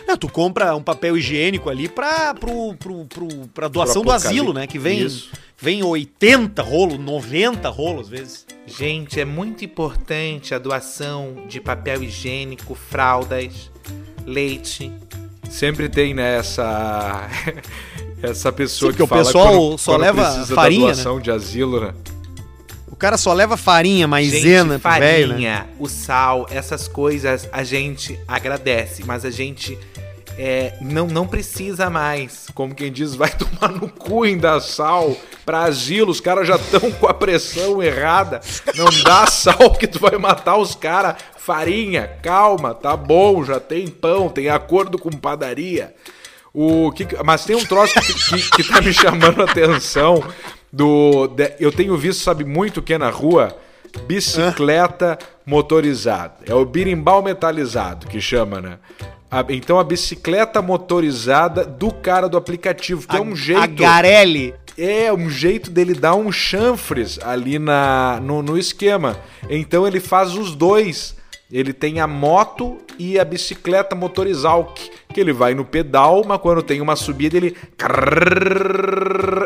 [0.07, 4.29] É, tu compra um papel higiênico ali pra, pro, pro, pro, pra doação do apocalipse.
[4.29, 4.67] asilo, né?
[4.67, 5.31] Que vem, Isso.
[5.61, 8.47] vem 80 rolos, 90 rolos às vezes.
[8.67, 13.71] Gente, é muito importante a doação de papel higiênico, fraldas,
[14.25, 14.93] leite.
[15.51, 17.29] Sempre tem, né, essa...
[18.23, 20.93] essa pessoa Sim, que porque o fala pessoal quando- só quando leva precisa farinha, da
[20.95, 21.95] doação de asilo, né?
[22.97, 24.79] O cara só leva farinha, maisena, gente, né?
[24.79, 29.79] farinha, o sal, essas coisas a gente agradece, mas a gente
[30.39, 32.47] é, não, não precisa mais.
[32.55, 36.11] Como quem diz, vai tomar no cu em dar sal pra asilo.
[36.11, 38.41] Os caras já estão com a pressão errada.
[38.75, 41.17] Não dá sal que tu vai matar os caras.
[41.37, 45.95] Farinha, calma, tá bom, já tem pão, tem acordo com padaria.
[46.53, 50.25] O que, que- mas tem um troço que, que, que tá me chamando a atenção.
[50.77, 53.57] Do, de- eu tenho visto, sabe muito o que é na rua?
[54.07, 56.35] Bicicleta motorizada.
[56.47, 58.79] É o birimbau metalizado que chama, né?
[59.31, 63.63] A- então a bicicleta motorizada do cara do aplicativo, que é um jeito.
[63.63, 64.55] A Garelli.
[64.77, 69.17] É um jeito dele dar um chanfres ali na, no, no esquema.
[69.49, 71.16] Então ele faz os dois.
[71.51, 74.75] Ele tem a moto e a bicicleta motorizal,
[75.13, 77.57] que, ele vai no pedal, mas quando tem uma subida ele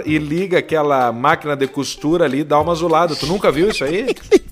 [0.06, 3.14] e liga aquela máquina de costura ali, dá uma azulada.
[3.14, 4.06] Tu nunca viu isso aí?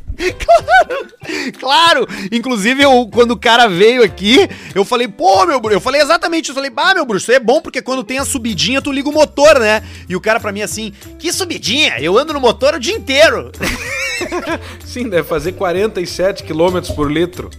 [1.60, 2.08] Claro!
[2.32, 5.76] Inclusive, eu, quando o cara veio aqui, eu falei, pô, meu bruxo.
[5.76, 6.52] Eu falei exatamente isso.
[6.52, 9.08] Eu falei, bah, meu bruxo, isso é bom porque quando tem a subidinha, tu liga
[9.08, 9.82] o motor, né?
[10.08, 12.00] E o cara pra mim assim, que subidinha?
[12.00, 13.52] Eu ando no motor o dia inteiro.
[14.84, 17.50] Sim, deve fazer 47 km por litro.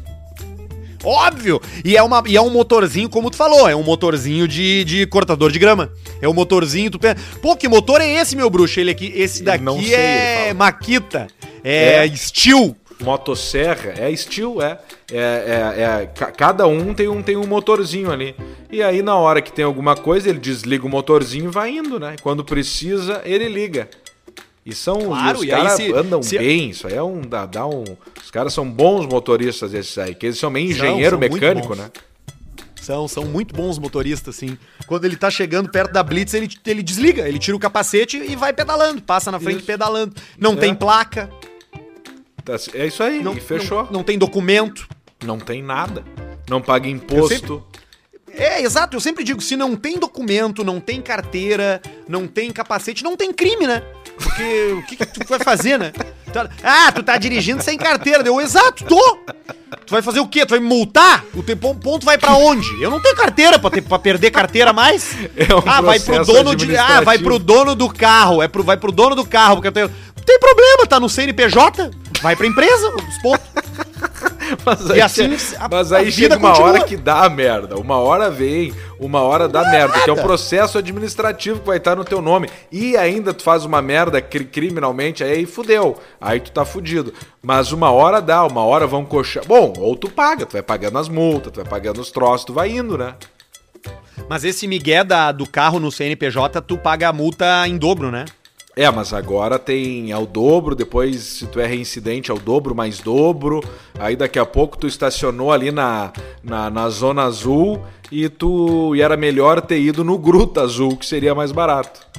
[1.04, 1.62] Óbvio!
[1.86, 5.08] E é, uma, e é um motorzinho, como tu falou, é um motorzinho de, de
[5.08, 5.90] cortador de grama.
[6.22, 8.80] É um motorzinho, tu pensa, pô, que motor é esse, meu bruxo?
[8.82, 10.54] Ele aqui, esse daqui sei, é.
[10.54, 11.28] Maquita,
[11.64, 12.16] é, É.
[12.16, 12.76] Steel.
[13.02, 14.78] Motosserra, é estilo, é.
[15.10, 18.36] É, é, é, ca- cada um tem um tem um motorzinho ali.
[18.70, 21.98] E aí, na hora que tem alguma coisa, ele desliga o motorzinho e vai indo,
[21.98, 22.18] né?
[22.22, 23.88] Quando precisa, ele liga.
[24.70, 27.22] E são Claro, os e caras se- andam se- bem, isso aí é um.
[27.22, 27.84] Dá, dá um.
[28.24, 31.90] Os caras são bons motoristas esses aí, que eles são meio engenheiro são mecânico, né?
[32.82, 34.58] São, são muito bons motoristas, assim.
[34.88, 38.36] Quando ele tá chegando perto da Blitz, ele, ele desliga, ele tira o capacete e
[38.36, 39.66] vai pedalando, passa na frente Isso.
[39.68, 40.16] pedalando.
[40.38, 40.58] Não É.
[40.58, 41.30] tem placa,
[42.44, 43.84] Tá- É isso aí, não, fechou.
[43.86, 44.88] Não, não tem documento.
[45.24, 46.04] Não, tem nada.
[46.50, 47.64] Não paga imposto.
[48.36, 53.04] É, exato, eu sempre digo, se não tem documento, não tem carteira, não tem capacete,
[53.04, 53.84] não tem crime, né?
[54.18, 55.94] Porque o que, que tu vai fazer, né?
[56.64, 58.22] Ah, tu tá dirigindo sem carteira.
[58.22, 59.18] Deu, exato, tô!
[59.86, 60.46] Tu vai fazer o quê?
[60.46, 61.24] Tu vai me multar?
[61.34, 62.68] O teu pon- ponto vai pra onde?
[62.82, 65.16] Eu não tenho carteira pra, ter, pra perder carteira mais.
[65.36, 66.76] É um ah, vai pro dono de.
[66.78, 68.44] Ah, vai pro dono do carro.
[68.44, 69.56] É pro, vai pro dono do carro.
[69.56, 69.88] Porque eu tenho.
[69.88, 71.90] Não tem problema, tá no CNPJ.
[72.22, 73.48] Vai pra empresa, os pontos.
[74.66, 76.70] Mas E aí, assim, che- a- mas a aí vida chega uma continua.
[76.70, 77.78] hora que dá a merda.
[77.80, 80.00] Uma hora vem, uma hora dá merda.
[80.02, 82.50] Que é um processo administrativo que vai estar no teu nome.
[82.72, 85.98] E ainda tu faz uma merda cri- criminalmente, aí fudeu.
[86.20, 87.14] Aí tu tá fudido.
[87.42, 89.44] Mas uma hora dá, uma hora vão coxar.
[89.46, 92.54] Bom, ou tu paga, tu vai pagando as multas, tu vai pagando os troços, tu
[92.54, 93.16] vai indo, né?
[94.28, 98.26] Mas esse migué da, do carro no CNPJ, tu paga a multa em dobro, né?
[98.80, 103.62] É, mas agora tem ao dobro, depois se tu é reincidente, ao dobro mais dobro.
[104.00, 109.02] Aí daqui a pouco tu estacionou ali na, na, na zona azul e tu e
[109.02, 112.00] era melhor ter ido no Gruta Azul, que seria mais barato.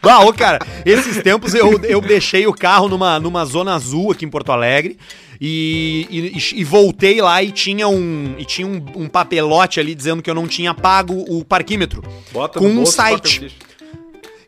[0.00, 4.24] Bah, ô, cara, esses tempos eu, eu deixei o carro numa, numa zona azul aqui
[4.24, 4.96] em Porto Alegre
[5.40, 10.22] e, e, e voltei lá e tinha um, e tinha um, um papelote ali dizendo
[10.22, 12.02] que eu não tinha pago o parquímetro.
[12.32, 13.56] Bota com um bolso, site.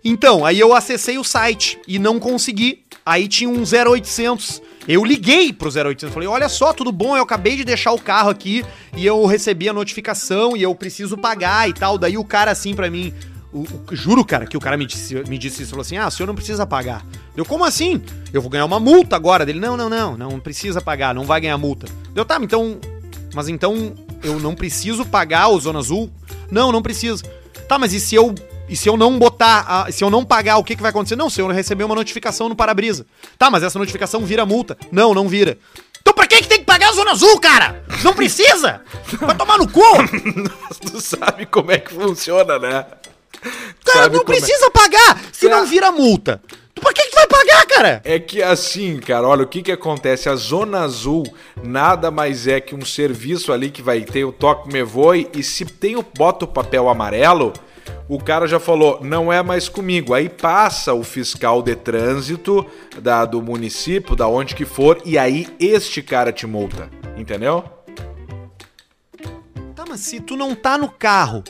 [0.05, 2.85] Então, aí eu acessei o site e não consegui.
[3.05, 4.63] Aí tinha um 0800.
[4.89, 7.17] Eu liguei pro 0800, falei: "Olha só, tudo bom?
[7.17, 8.65] Eu acabei de deixar o carro aqui
[8.97, 11.99] e eu recebi a notificação e eu preciso pagar e tal".
[11.99, 13.15] Daí o cara assim pra mim,
[13.53, 16.07] o- o- juro, cara, que o cara me disse, me disse isso, falou assim: "Ah,
[16.09, 17.05] o senhor não precisa pagar".
[17.37, 18.03] Eu: "Como assim?
[18.33, 19.45] Eu vou ganhar uma multa agora".
[19.47, 21.87] Dele: "Não, não, não, não precisa pagar, não vai ganhar multa".
[22.15, 22.79] Deu: "Tá, então,
[23.35, 26.11] mas então eu não preciso pagar o Zona Azul?".
[26.51, 27.23] "Não, não precisa".
[27.69, 28.35] Tá, mas e se eu
[28.69, 31.17] e se eu não botar, a- se eu não pagar, o que, que vai acontecer?
[31.17, 33.05] Não, se eu receber uma notificação no para-brisa.
[33.37, 34.79] Tá, mas essa notificação vira multa.
[34.93, 35.59] Não, não vira.
[36.01, 37.83] Então pra que, que tem que pagar a Zona Azul, cara?
[38.05, 38.81] Não precisa!
[39.21, 39.83] Vai tomar no cu!
[40.87, 42.87] tu sabe como é que funciona, né?
[44.03, 44.41] Cara, não como é?
[44.41, 45.21] precisa pagar!
[45.33, 46.41] Se Pra- não vira multa.
[46.81, 48.01] Pra que, que vai pagar, cara?
[48.05, 50.31] É que assim, cara, olha o que que acontece.
[50.31, 51.25] A Zona Azul
[51.63, 55.43] nada mais é que um serviço ali que vai ter o toque me voe e
[55.43, 57.53] se tem o bota o papel amarelo,
[58.09, 60.15] o cara já falou, não é mais comigo.
[60.15, 62.65] Aí passa o fiscal de trânsito
[62.99, 66.89] da, do município, da onde que for, e aí este cara te multa.
[67.17, 67.63] Entendeu?
[69.97, 71.43] Se tu não tá no carro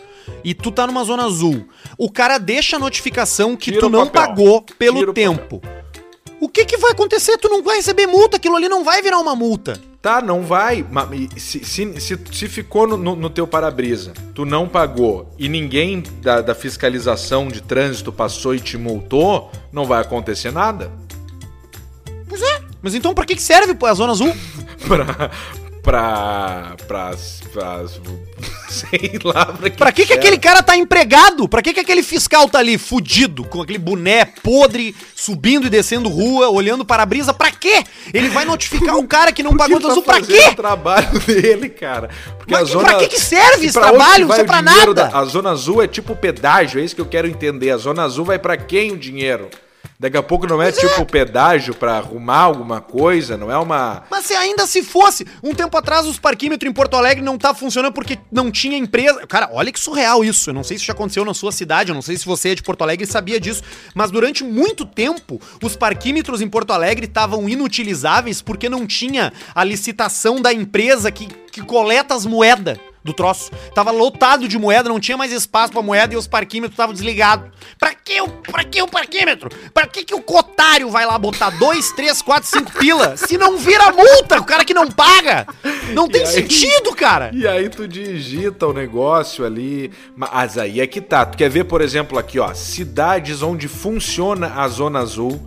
[0.45, 1.67] e tu tá numa zona azul,
[1.99, 4.29] o cara deixa a notificação que Tira tu o não papel.
[4.29, 5.63] pagou pelo Tira o tempo.
[6.41, 7.37] O que que vai acontecer?
[7.37, 9.79] Tu não vai receber multa, aquilo ali não vai virar uma multa.
[10.01, 10.87] Tá, não vai.
[11.37, 16.03] Se, se, se, se ficou no, no- no teu para-brisa, tu não pagou e ninguém
[16.23, 20.91] da, da fiscalização de trânsito passou e te multou, não vai acontecer nada.
[22.27, 22.63] Pois é.
[22.81, 24.35] Mas então pra que que serve a zona azul?
[24.89, 25.31] pra.
[25.83, 26.77] Pra.
[26.87, 27.11] pra.
[27.53, 27.81] pra
[28.71, 29.77] sei lá, pra que.
[29.77, 30.21] Pra que que serve.
[30.21, 31.49] aquele cara tá empregado?
[31.49, 36.09] Pra que que aquele fiscal tá ali fudido, com aquele boné podre, subindo e descendo
[36.09, 37.35] rua, olhando para a brisa?
[37.35, 37.83] Pra quê?
[38.15, 40.49] Ele vai notificar o cara que não pagou a que zona azul tá pra quê?
[40.51, 42.09] o trabalho dele, cara.
[42.39, 44.27] Porque Mas que- pra que que serve esse trabalho?
[44.29, 44.95] que vai Isso é o pra nada.
[44.95, 47.71] da- a Zona Azul é tipo pedágio, é isso que eu quero entender.
[47.71, 49.49] A Zona Azul vai pra quem o dinheiro?
[50.01, 54.03] Daqui a pouco não é tipo pedágio pra arrumar alguma coisa, não é uma.
[54.11, 57.53] Mas se ainda se fosse, um tempo atrás os parquímetros em Porto Alegre não tá
[57.53, 59.27] funcionando porque não tinha empresa.
[59.27, 60.49] Cara, olha que surreal isso.
[60.49, 62.55] Eu não sei se já aconteceu na sua cidade, eu não sei se você é
[62.55, 63.63] de Porto Alegre e sabia disso,
[63.95, 69.63] mas durante muito tempo os parquímetros em Porto Alegre estavam inutilizáveis porque não tinha a
[69.63, 73.51] licitação da empresa que, que coleta as moedas do troço.
[73.75, 77.51] Tava lotado de moeda, não tinha mais espaço pra moeda e os parquímetros estavam desligados.
[77.79, 79.49] Pra que o, pra que o parquímetro?
[79.73, 83.57] Pra que, que o cotário vai lá botar 2, 3, 4, 5 pila se não
[83.57, 84.39] vira multa?
[84.39, 85.47] O cara que não paga.
[85.93, 86.27] Não tem aí?
[86.27, 87.31] sentido, cara.
[87.33, 89.91] E aí tu digita o negócio ali.
[90.17, 91.25] Mas aí é que tá.
[91.25, 95.41] Tu quer ver, por exemplo, aqui, ó, cidades onde funciona a Zona Azul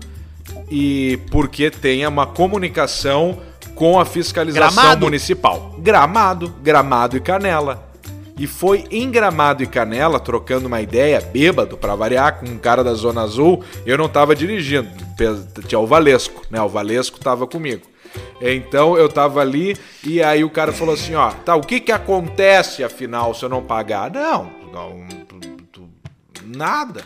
[0.69, 3.39] e porque tenha uma comunicação
[3.75, 5.05] com a fiscalização Gramado.
[5.05, 5.75] municipal.
[5.79, 7.91] Gramado, Gramado e Canela.
[8.37, 12.83] E foi em Gramado e Canela, trocando uma ideia, bêbado, pra variar, com um cara
[12.83, 14.89] da Zona Azul, eu não tava dirigindo,
[15.67, 16.59] tinha o Valesco, né?
[16.61, 17.83] O Valesco tava comigo.
[18.41, 21.91] Então eu tava ali e aí o cara falou assim, ó, tá, o que que
[21.91, 24.09] acontece afinal se eu não pagar?
[24.11, 25.07] Não, não
[25.71, 25.89] tu-
[26.43, 27.03] nada.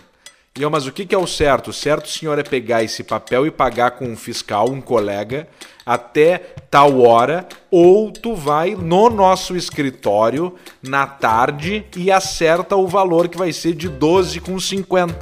[0.57, 1.70] E eu, mas o que que é o certo?
[1.70, 5.47] O certo, senhor, é pegar esse papel e pagar com um fiscal, um colega,
[5.88, 13.30] até tal hora, ou tu vai no nosso escritório na tarde e acerta o valor
[13.30, 15.16] que vai ser de 12,50.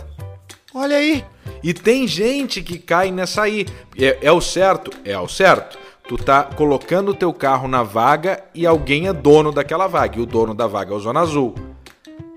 [0.74, 1.24] Olha aí.
[1.64, 3.68] E tem gente que cai nessa aí.
[3.98, 4.90] É, é o certo?
[5.06, 5.78] É o certo.
[6.08, 10.18] Tu tá colocando o teu carro na vaga e alguém é dono daquela vaga.
[10.18, 11.54] E o dono da vaga é o Zona Azul.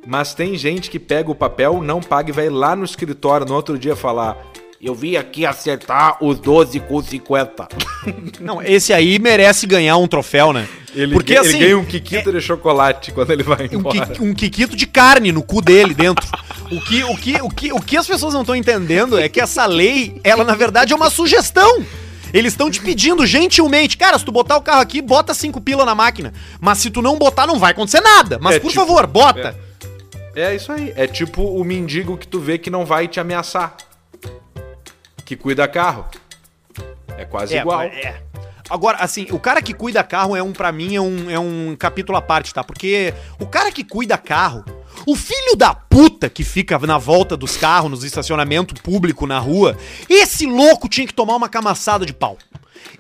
[0.07, 3.55] Mas tem gente que pega o papel, não paga e vai lá no escritório no
[3.55, 4.39] outro dia falar:
[4.81, 7.67] Eu vim aqui acertar os 12 com 50.
[8.41, 10.69] Não, esse aí merece ganhar um troféu, né?
[10.95, 14.07] Ele, Porque ganha- assim, ele ganha um quiquito de chocolate quando ele vai um, embora.
[14.07, 16.25] qui- um quiquito de carne no cu dele dentro.
[16.71, 19.41] O que, o que, o que, o que as pessoas não estão entendendo é que
[19.41, 21.85] essa lei, ela na verdade é uma sugestão.
[22.33, 25.85] Eles estão te pedindo gentilmente, cara, se tu botar o carro aqui, bota cinco pila
[25.85, 26.33] na máquina.
[26.61, 28.39] Mas se tu não botar, não vai acontecer nada.
[28.41, 29.57] Mas É, por tipo, favor, bota.
[30.37, 30.93] É isso aí.
[30.95, 33.77] É tipo o mendigo que tu vê que não vai te ameaçar.
[35.29, 36.07] Que cuida carro.
[37.19, 37.83] É quase igual.
[37.83, 38.23] é.
[38.71, 41.77] Agora, assim, o cara que cuida carro é um, para mim, é um, é um
[41.79, 42.65] capítulo à parte, tá?
[42.65, 44.65] Porque o cara que cuida carro,
[45.07, 49.77] o filho da puta que fica na volta dos carros, nos estacionamentos público na rua,
[50.09, 52.39] esse louco tinha que tomar uma camaçada de pau.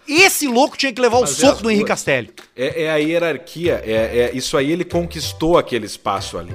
[0.06, 1.88] Esse louco tinha que levar o Mas é soco as do Henrique.
[1.88, 2.30] Castelli.
[2.54, 3.82] É, é a hierarquia.
[3.86, 6.54] É, é- isso aí ele conquistou aquele espaço ali.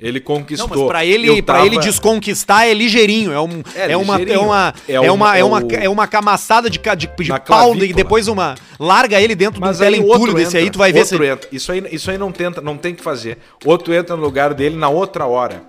[0.00, 0.68] Ele Não, conquistou.
[0.68, 3.32] mas pra ele, tava- ele desconquistar é ligeirinho.
[3.32, 4.46] É, um, É é, uma, é, ligeirinho.
[4.46, 7.92] uma, É é, uma- é, é uma, é uma camaçada de, de, de pau e
[7.92, 8.54] depois uma.
[8.78, 11.14] Larga ele dentro Mas de aí teleentulho outro desse aí, entra, tu vai ver se.
[11.16, 11.48] entra.
[11.52, 13.36] Isso aí, isso aí não tenta, não tem que fazer.
[13.64, 15.62] Outro entra no lugar dele na outra hora.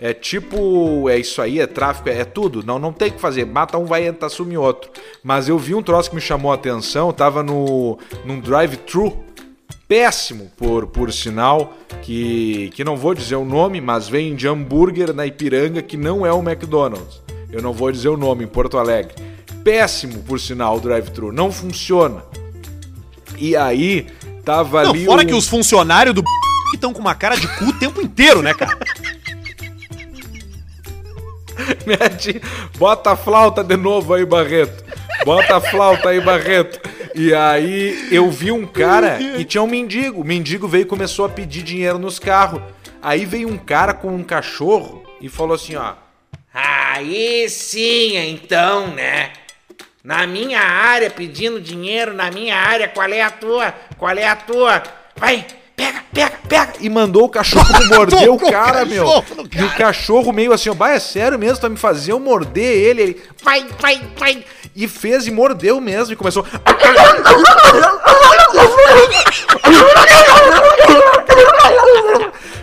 [0.00, 2.62] É tipo, é isso aí, é tráfico, é, é tudo.
[2.64, 3.46] Não, não tem que fazer.
[3.46, 4.90] Mata um, vai entrar, assume outro.
[5.22, 9.24] Mas eu vi um troço que me chamou a atenção, tava no num drive-thru
[9.88, 15.12] péssimo, por, por sinal, que, que não vou dizer o nome, mas vem de hambúrguer
[15.14, 17.22] na Ipiranga, que não é o McDonald's.
[17.52, 19.14] Eu não vou dizer o nome, em Porto Alegre.
[19.62, 21.32] Péssimo, por sinal, o drive-thru.
[21.32, 22.22] Não funciona.
[23.38, 24.06] E aí,
[24.44, 25.04] tava Não, ali.
[25.04, 28.00] fora um- que os funcionários do que estão com uma cara de cu o tempo
[28.02, 28.76] inteiro, né, cara?
[31.86, 32.40] Mete,
[32.78, 34.84] bota a flauta de novo aí, Barreto.
[35.24, 36.80] Bota a flauta aí, Barreto.
[37.14, 40.20] E aí eu vi um cara e tinha um mendigo.
[40.20, 42.60] O mendigo veio e começou a pedir dinheiro nos carros.
[43.02, 45.94] Aí veio um cara com um cachorro e falou assim, ó.
[46.52, 49.32] Aí sim, então, né?
[50.02, 53.74] Na minha área, pedindo dinheiro, na minha área, qual é a tua?
[53.98, 54.82] Qual é a tua?
[55.16, 55.44] Vai,
[55.76, 56.72] pega, pega, pega.
[56.80, 59.04] E mandou o cachorro morder o Tocou o cara, meu.
[59.36, 62.18] no E o cachorro meio assim, ó, bah, é sério mesmo, vai me fazer eu
[62.18, 63.02] morder ele?
[63.02, 64.44] Ele Vai, vai, vai.
[64.74, 66.44] e fez e mordeu mesmo e começou.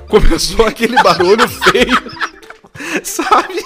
[0.07, 2.11] Começou aquele barulho feio.
[3.03, 3.63] Sabe?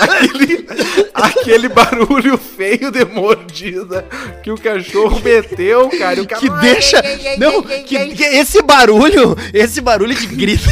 [0.00, 0.66] Aquele,
[1.12, 4.06] aquele barulho feio de mordida
[4.42, 6.24] que o cachorro meteu, cara.
[6.24, 7.02] Que deixa.
[7.38, 10.68] Não, que, que esse barulho, esse barulho de grito,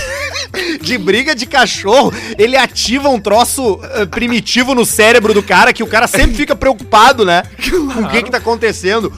[0.81, 5.83] de briga de cachorro, ele ativa um troço eh, primitivo no cérebro do cara que
[5.83, 7.43] o cara sempre fica preocupado, né?
[7.71, 9.13] Com o que que tá acontecendo.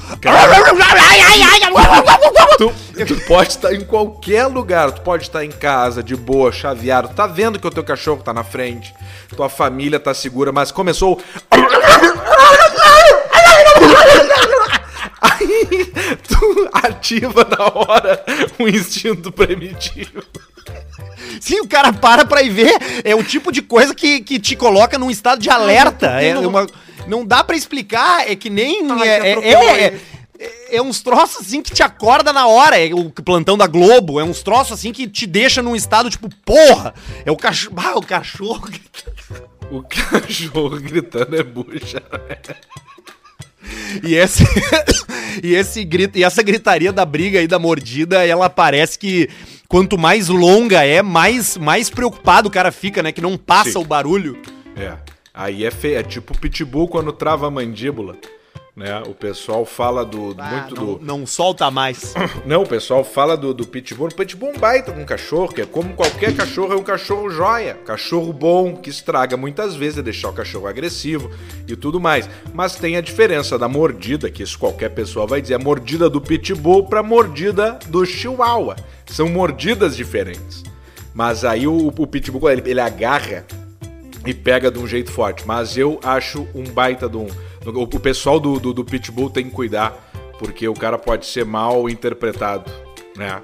[2.59, 2.73] Tu,
[3.07, 7.27] tu pode estar em qualquer lugar, tu pode estar em casa, de boa, chaveado, tá
[7.27, 8.95] vendo que o teu cachorro tá na frente,
[9.35, 11.21] tua família tá segura, mas começou.
[15.21, 15.87] Aí
[16.29, 18.25] tu ativa na hora
[18.59, 20.23] o instinto primitivo.
[21.41, 22.75] Sim, o cara para pra ir ver.
[23.05, 26.07] É o tipo de coisa que, que te coloca num estado de alerta.
[26.23, 26.67] É uma,
[27.07, 28.31] não dá pra explicar.
[28.31, 28.91] É que nem.
[28.91, 29.87] Ai, é, que é, é-
[30.41, 32.77] é- é uns troços assim que te acorda na hora.
[32.77, 34.19] É o plantão da Globo.
[34.19, 36.95] É uns troços assim que te deixa num estado tipo, porra!
[37.25, 37.77] É o cachorro.
[37.85, 38.69] Ah, o cachorro.
[39.71, 42.03] O cachorro gritando é bucha.
[44.03, 44.45] E esse,
[45.43, 49.29] e esse grito, e essa gritaria da briga aí da mordida, ela parece que
[49.69, 53.13] quanto mais longa é, mais mais preocupado o cara fica, né?
[53.13, 53.79] Que não passa Sim.
[53.79, 54.41] o barulho.
[54.77, 54.97] É.
[55.35, 58.17] Aí é feio, é tipo o pitbull quando trava a mandíbula.
[58.75, 59.03] Né?
[59.07, 60.35] O pessoal fala do.
[60.39, 61.05] Ah, muito não, do.
[61.05, 62.15] não solta mais.
[62.47, 64.09] Não, o pessoal fala do, do pitbull.
[64.09, 66.83] O pitbull é um baita de um cachorro, que é como qualquer cachorro, é um
[66.83, 67.75] cachorro joia.
[67.85, 71.31] Cachorro bom, que estraga muitas vezes, é deixar o cachorro agressivo
[71.69, 72.29] e tudo mais.
[72.55, 76.21] Mas tem a diferença da mordida, que isso qualquer pessoa vai dizer, a mordida do
[76.21, 78.77] pitbull pra mordida do chihuahua.
[79.05, 80.63] São mordidas diferentes.
[81.15, 83.45] Mas aí o, o pitbull, ele, ele agarra
[84.25, 85.47] e pega de um jeito forte.
[85.47, 87.27] Mas eu acho um baita de um.
[87.67, 89.93] O, o pessoal do, do, do Pitbull tem que cuidar,
[90.39, 92.71] porque o cara pode ser mal interpretado,
[93.17, 93.41] né?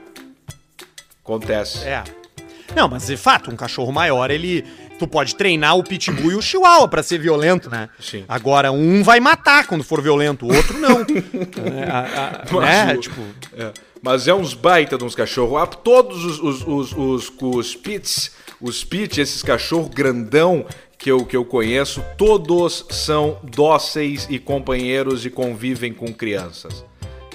[1.24, 1.84] Acontece.
[1.86, 2.02] É.
[2.74, 4.64] Não, mas de fato, um cachorro maior, ele.
[4.98, 7.88] Tu pode treinar o pitbull e o chihuahua pra ser violento, né?
[8.00, 8.24] Sim.
[8.28, 10.98] Agora, um vai matar quando for violento, o outro não.
[11.72, 12.94] É, a- a- né?
[12.94, 13.22] O- Tipo,
[13.56, 13.72] é.
[14.02, 15.62] Mas é uns baita de uns cachorros.
[15.62, 20.66] Ah, todos os, os, os, os, os pits, os pits, esses cachorros grandão
[20.98, 26.84] que eu, que eu conheço, todos são dóceis e companheiros e convivem com crianças.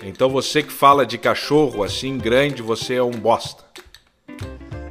[0.04, 3.64] Então você que fala de cachorro assim grande, você é um bosta.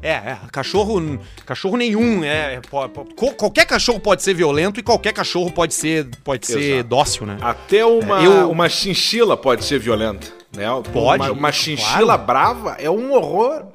[0.04, 4.82] É, é, cachorro, cachorro nenhum, é, é, po- po- qualquer cachorro pode ser violento e
[4.82, 7.36] qualquer cachorro pode ser, pode ser dócil, né?
[7.40, 10.26] Até uma, Eu- uma chinchila pode ser violenta.
[10.56, 10.66] Né?
[10.92, 12.22] Pode, Uma, uma chinchila claro.
[12.24, 13.66] brava é um horror.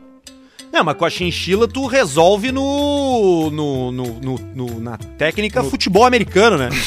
[0.78, 6.05] Não, mas com a chinchila tu resolve no, no, no, no- no- na técnica futebol
[6.05, 6.69] americano, né?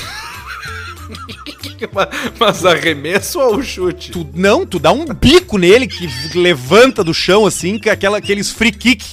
[2.38, 4.12] Mas arremesso ou chute?
[4.12, 8.18] Tu, não, tu dá um bico nele que levanta do chão assim, que é aquela,
[8.18, 9.05] aqueles free kick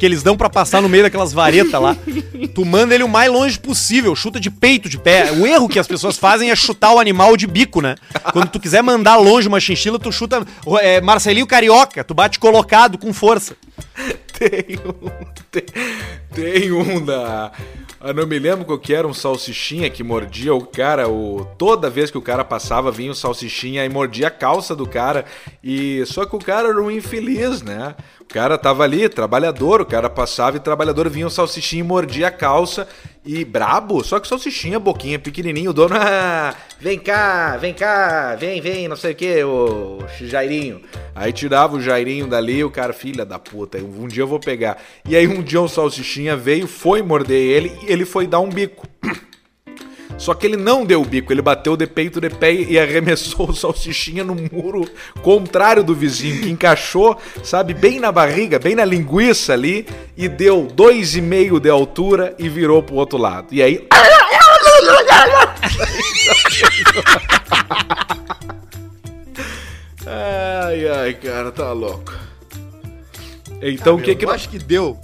[0.00, 1.94] que eles dão pra passar no meio daquelas varetas lá.
[2.54, 5.30] Tu manda ele o mais longe possível, chuta de peito de pé.
[5.30, 7.96] O erro que as pessoas fazem é chutar o animal de bico, né?
[8.32, 10.42] Quando tu quiser mandar longe uma chinchila, tu chuta
[10.80, 13.54] é, Marcelinho Carioca, tu bate colocado com força.
[14.38, 15.10] Tem um.
[15.52, 15.64] Tem,
[16.32, 17.50] tem um da.
[18.02, 21.08] Eu não me lembro qual que era, um salsichinha que mordia o cara.
[21.08, 24.86] O, toda vez que o cara passava, vinha o salsichinha e mordia a calça do
[24.86, 25.24] cara.
[25.62, 27.94] E Só que o cara era um infeliz, né?
[28.20, 32.28] O cara tava ali, trabalhador, o cara passava e trabalhador vinha o salsichinha e mordia
[32.28, 32.86] a calça.
[33.26, 38.62] E brabo, só que salsichinha, boquinha pequenininho, o dono, ah, vem cá, vem cá, vem,
[38.62, 40.80] vem, não sei o que, o Jairinho.
[41.14, 44.78] Aí tirava o Jairinho dali, o cara, filha da puta, um dia eu vou pegar.
[45.06, 48.48] E aí um dia o salsichinha veio, foi morder ele e ele foi dar um
[48.48, 48.86] bico.
[50.18, 53.48] Só que ele não deu o bico, ele bateu de peito de pé e arremessou
[53.48, 54.86] o salsichinha no muro
[55.22, 59.86] contrário do vizinho, que encaixou, sabe, bem na barriga, bem na linguiça ali,
[60.16, 63.46] e deu dois e meio de altura e virou pro outro lado.
[63.50, 63.86] E aí.
[70.12, 72.12] Ai, ai, cara, tá louco.
[73.62, 74.98] Então o que que Eu acho que deu.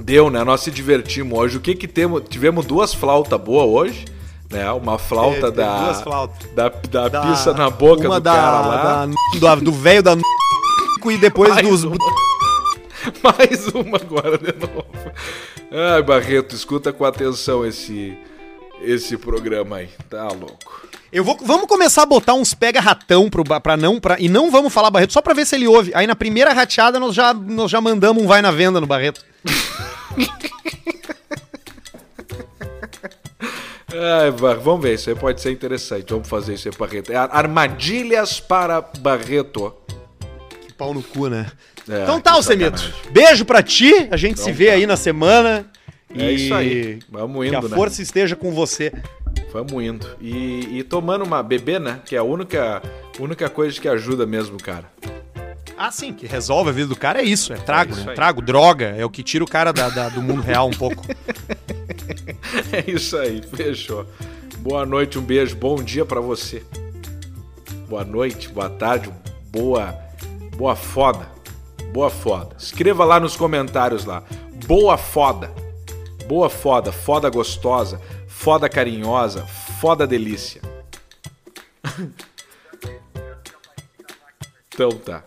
[0.00, 0.42] Deu, né?
[0.44, 1.56] Nós se divertimos hoje.
[1.56, 2.22] O que que temos?
[2.28, 4.04] Tivemos duas flautas boas hoje,
[4.50, 4.70] né?
[4.72, 6.50] Uma flauta Teve da, duas flautas.
[6.54, 9.06] da, da, Da- pista na boca uma do cara lá.
[9.06, 10.16] da, da- do velho da
[11.10, 11.96] e depois Mais dos uma.
[13.22, 14.84] Mais uma agora de novo.
[15.94, 18.16] Ai, Barreto, escuta com atenção esse,
[18.80, 19.88] esse programa aí.
[20.08, 20.82] Tá louco.
[21.12, 24.28] Eu vou, vamos começar a botar uns pega ratão pro ba- pra não pra, e
[24.28, 25.90] não vamos falar Barreto só pra ver se ele ouve.
[25.94, 29.22] Aí na primeira rateada nós já nós já mandamos um vai na venda no Barreto.
[33.94, 36.06] Ai, Bar- vamos ver, isso aí pode ser interessante.
[36.08, 37.12] Vamos fazer isso aí, Barreto.
[37.12, 39.74] É ar- armadilhas para Barreto.
[40.60, 41.50] Que pau no cu, né?
[41.88, 42.82] É, então tá, Alcemito.
[43.10, 43.92] Beijo pra ti.
[44.10, 44.72] A gente se Então vê tá.
[44.74, 45.66] aí na semana.
[46.16, 47.00] É isso aí.
[47.10, 47.76] Vamos Que a indo, né?
[47.76, 48.92] força esteja com você.
[49.52, 50.06] Vamos indo.
[50.20, 52.00] E, e tomando uma bebê, né?
[52.04, 52.80] Que é a única,
[53.18, 54.90] única coisa que ajuda mesmo, cara.
[55.76, 58.14] Ah, sim, que resolve a vida do cara é isso, é trago, É isso né?
[58.14, 61.04] Trago, droga, é o que tira o cara da- da- do mundo real um pouco.
[62.70, 64.06] É isso aí, fechou.
[64.58, 66.62] Boa noite, um beijo, bom dia pra você.
[67.88, 69.10] Boa noite, boa tarde,
[69.50, 69.94] boa,
[70.56, 71.26] boa foda,
[71.92, 72.54] boa foda.
[72.58, 74.22] Escreva lá nos comentários lá,
[74.66, 75.50] boa foda,
[76.26, 80.60] boa foda, foda gostosa, foda carinhosa, foda delícia.
[84.74, 85.22] Então tá.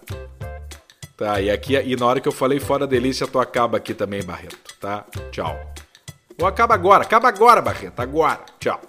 [1.18, 4.22] Tá, e aqui e na hora que eu falei foda delícia, tu acaba aqui também,
[4.22, 5.06] Barreto, tá?
[5.32, 5.58] Tchau.
[6.40, 8.42] Ou acaba agora, acaba agora, Barreto, agora.
[8.60, 8.82] Tchau.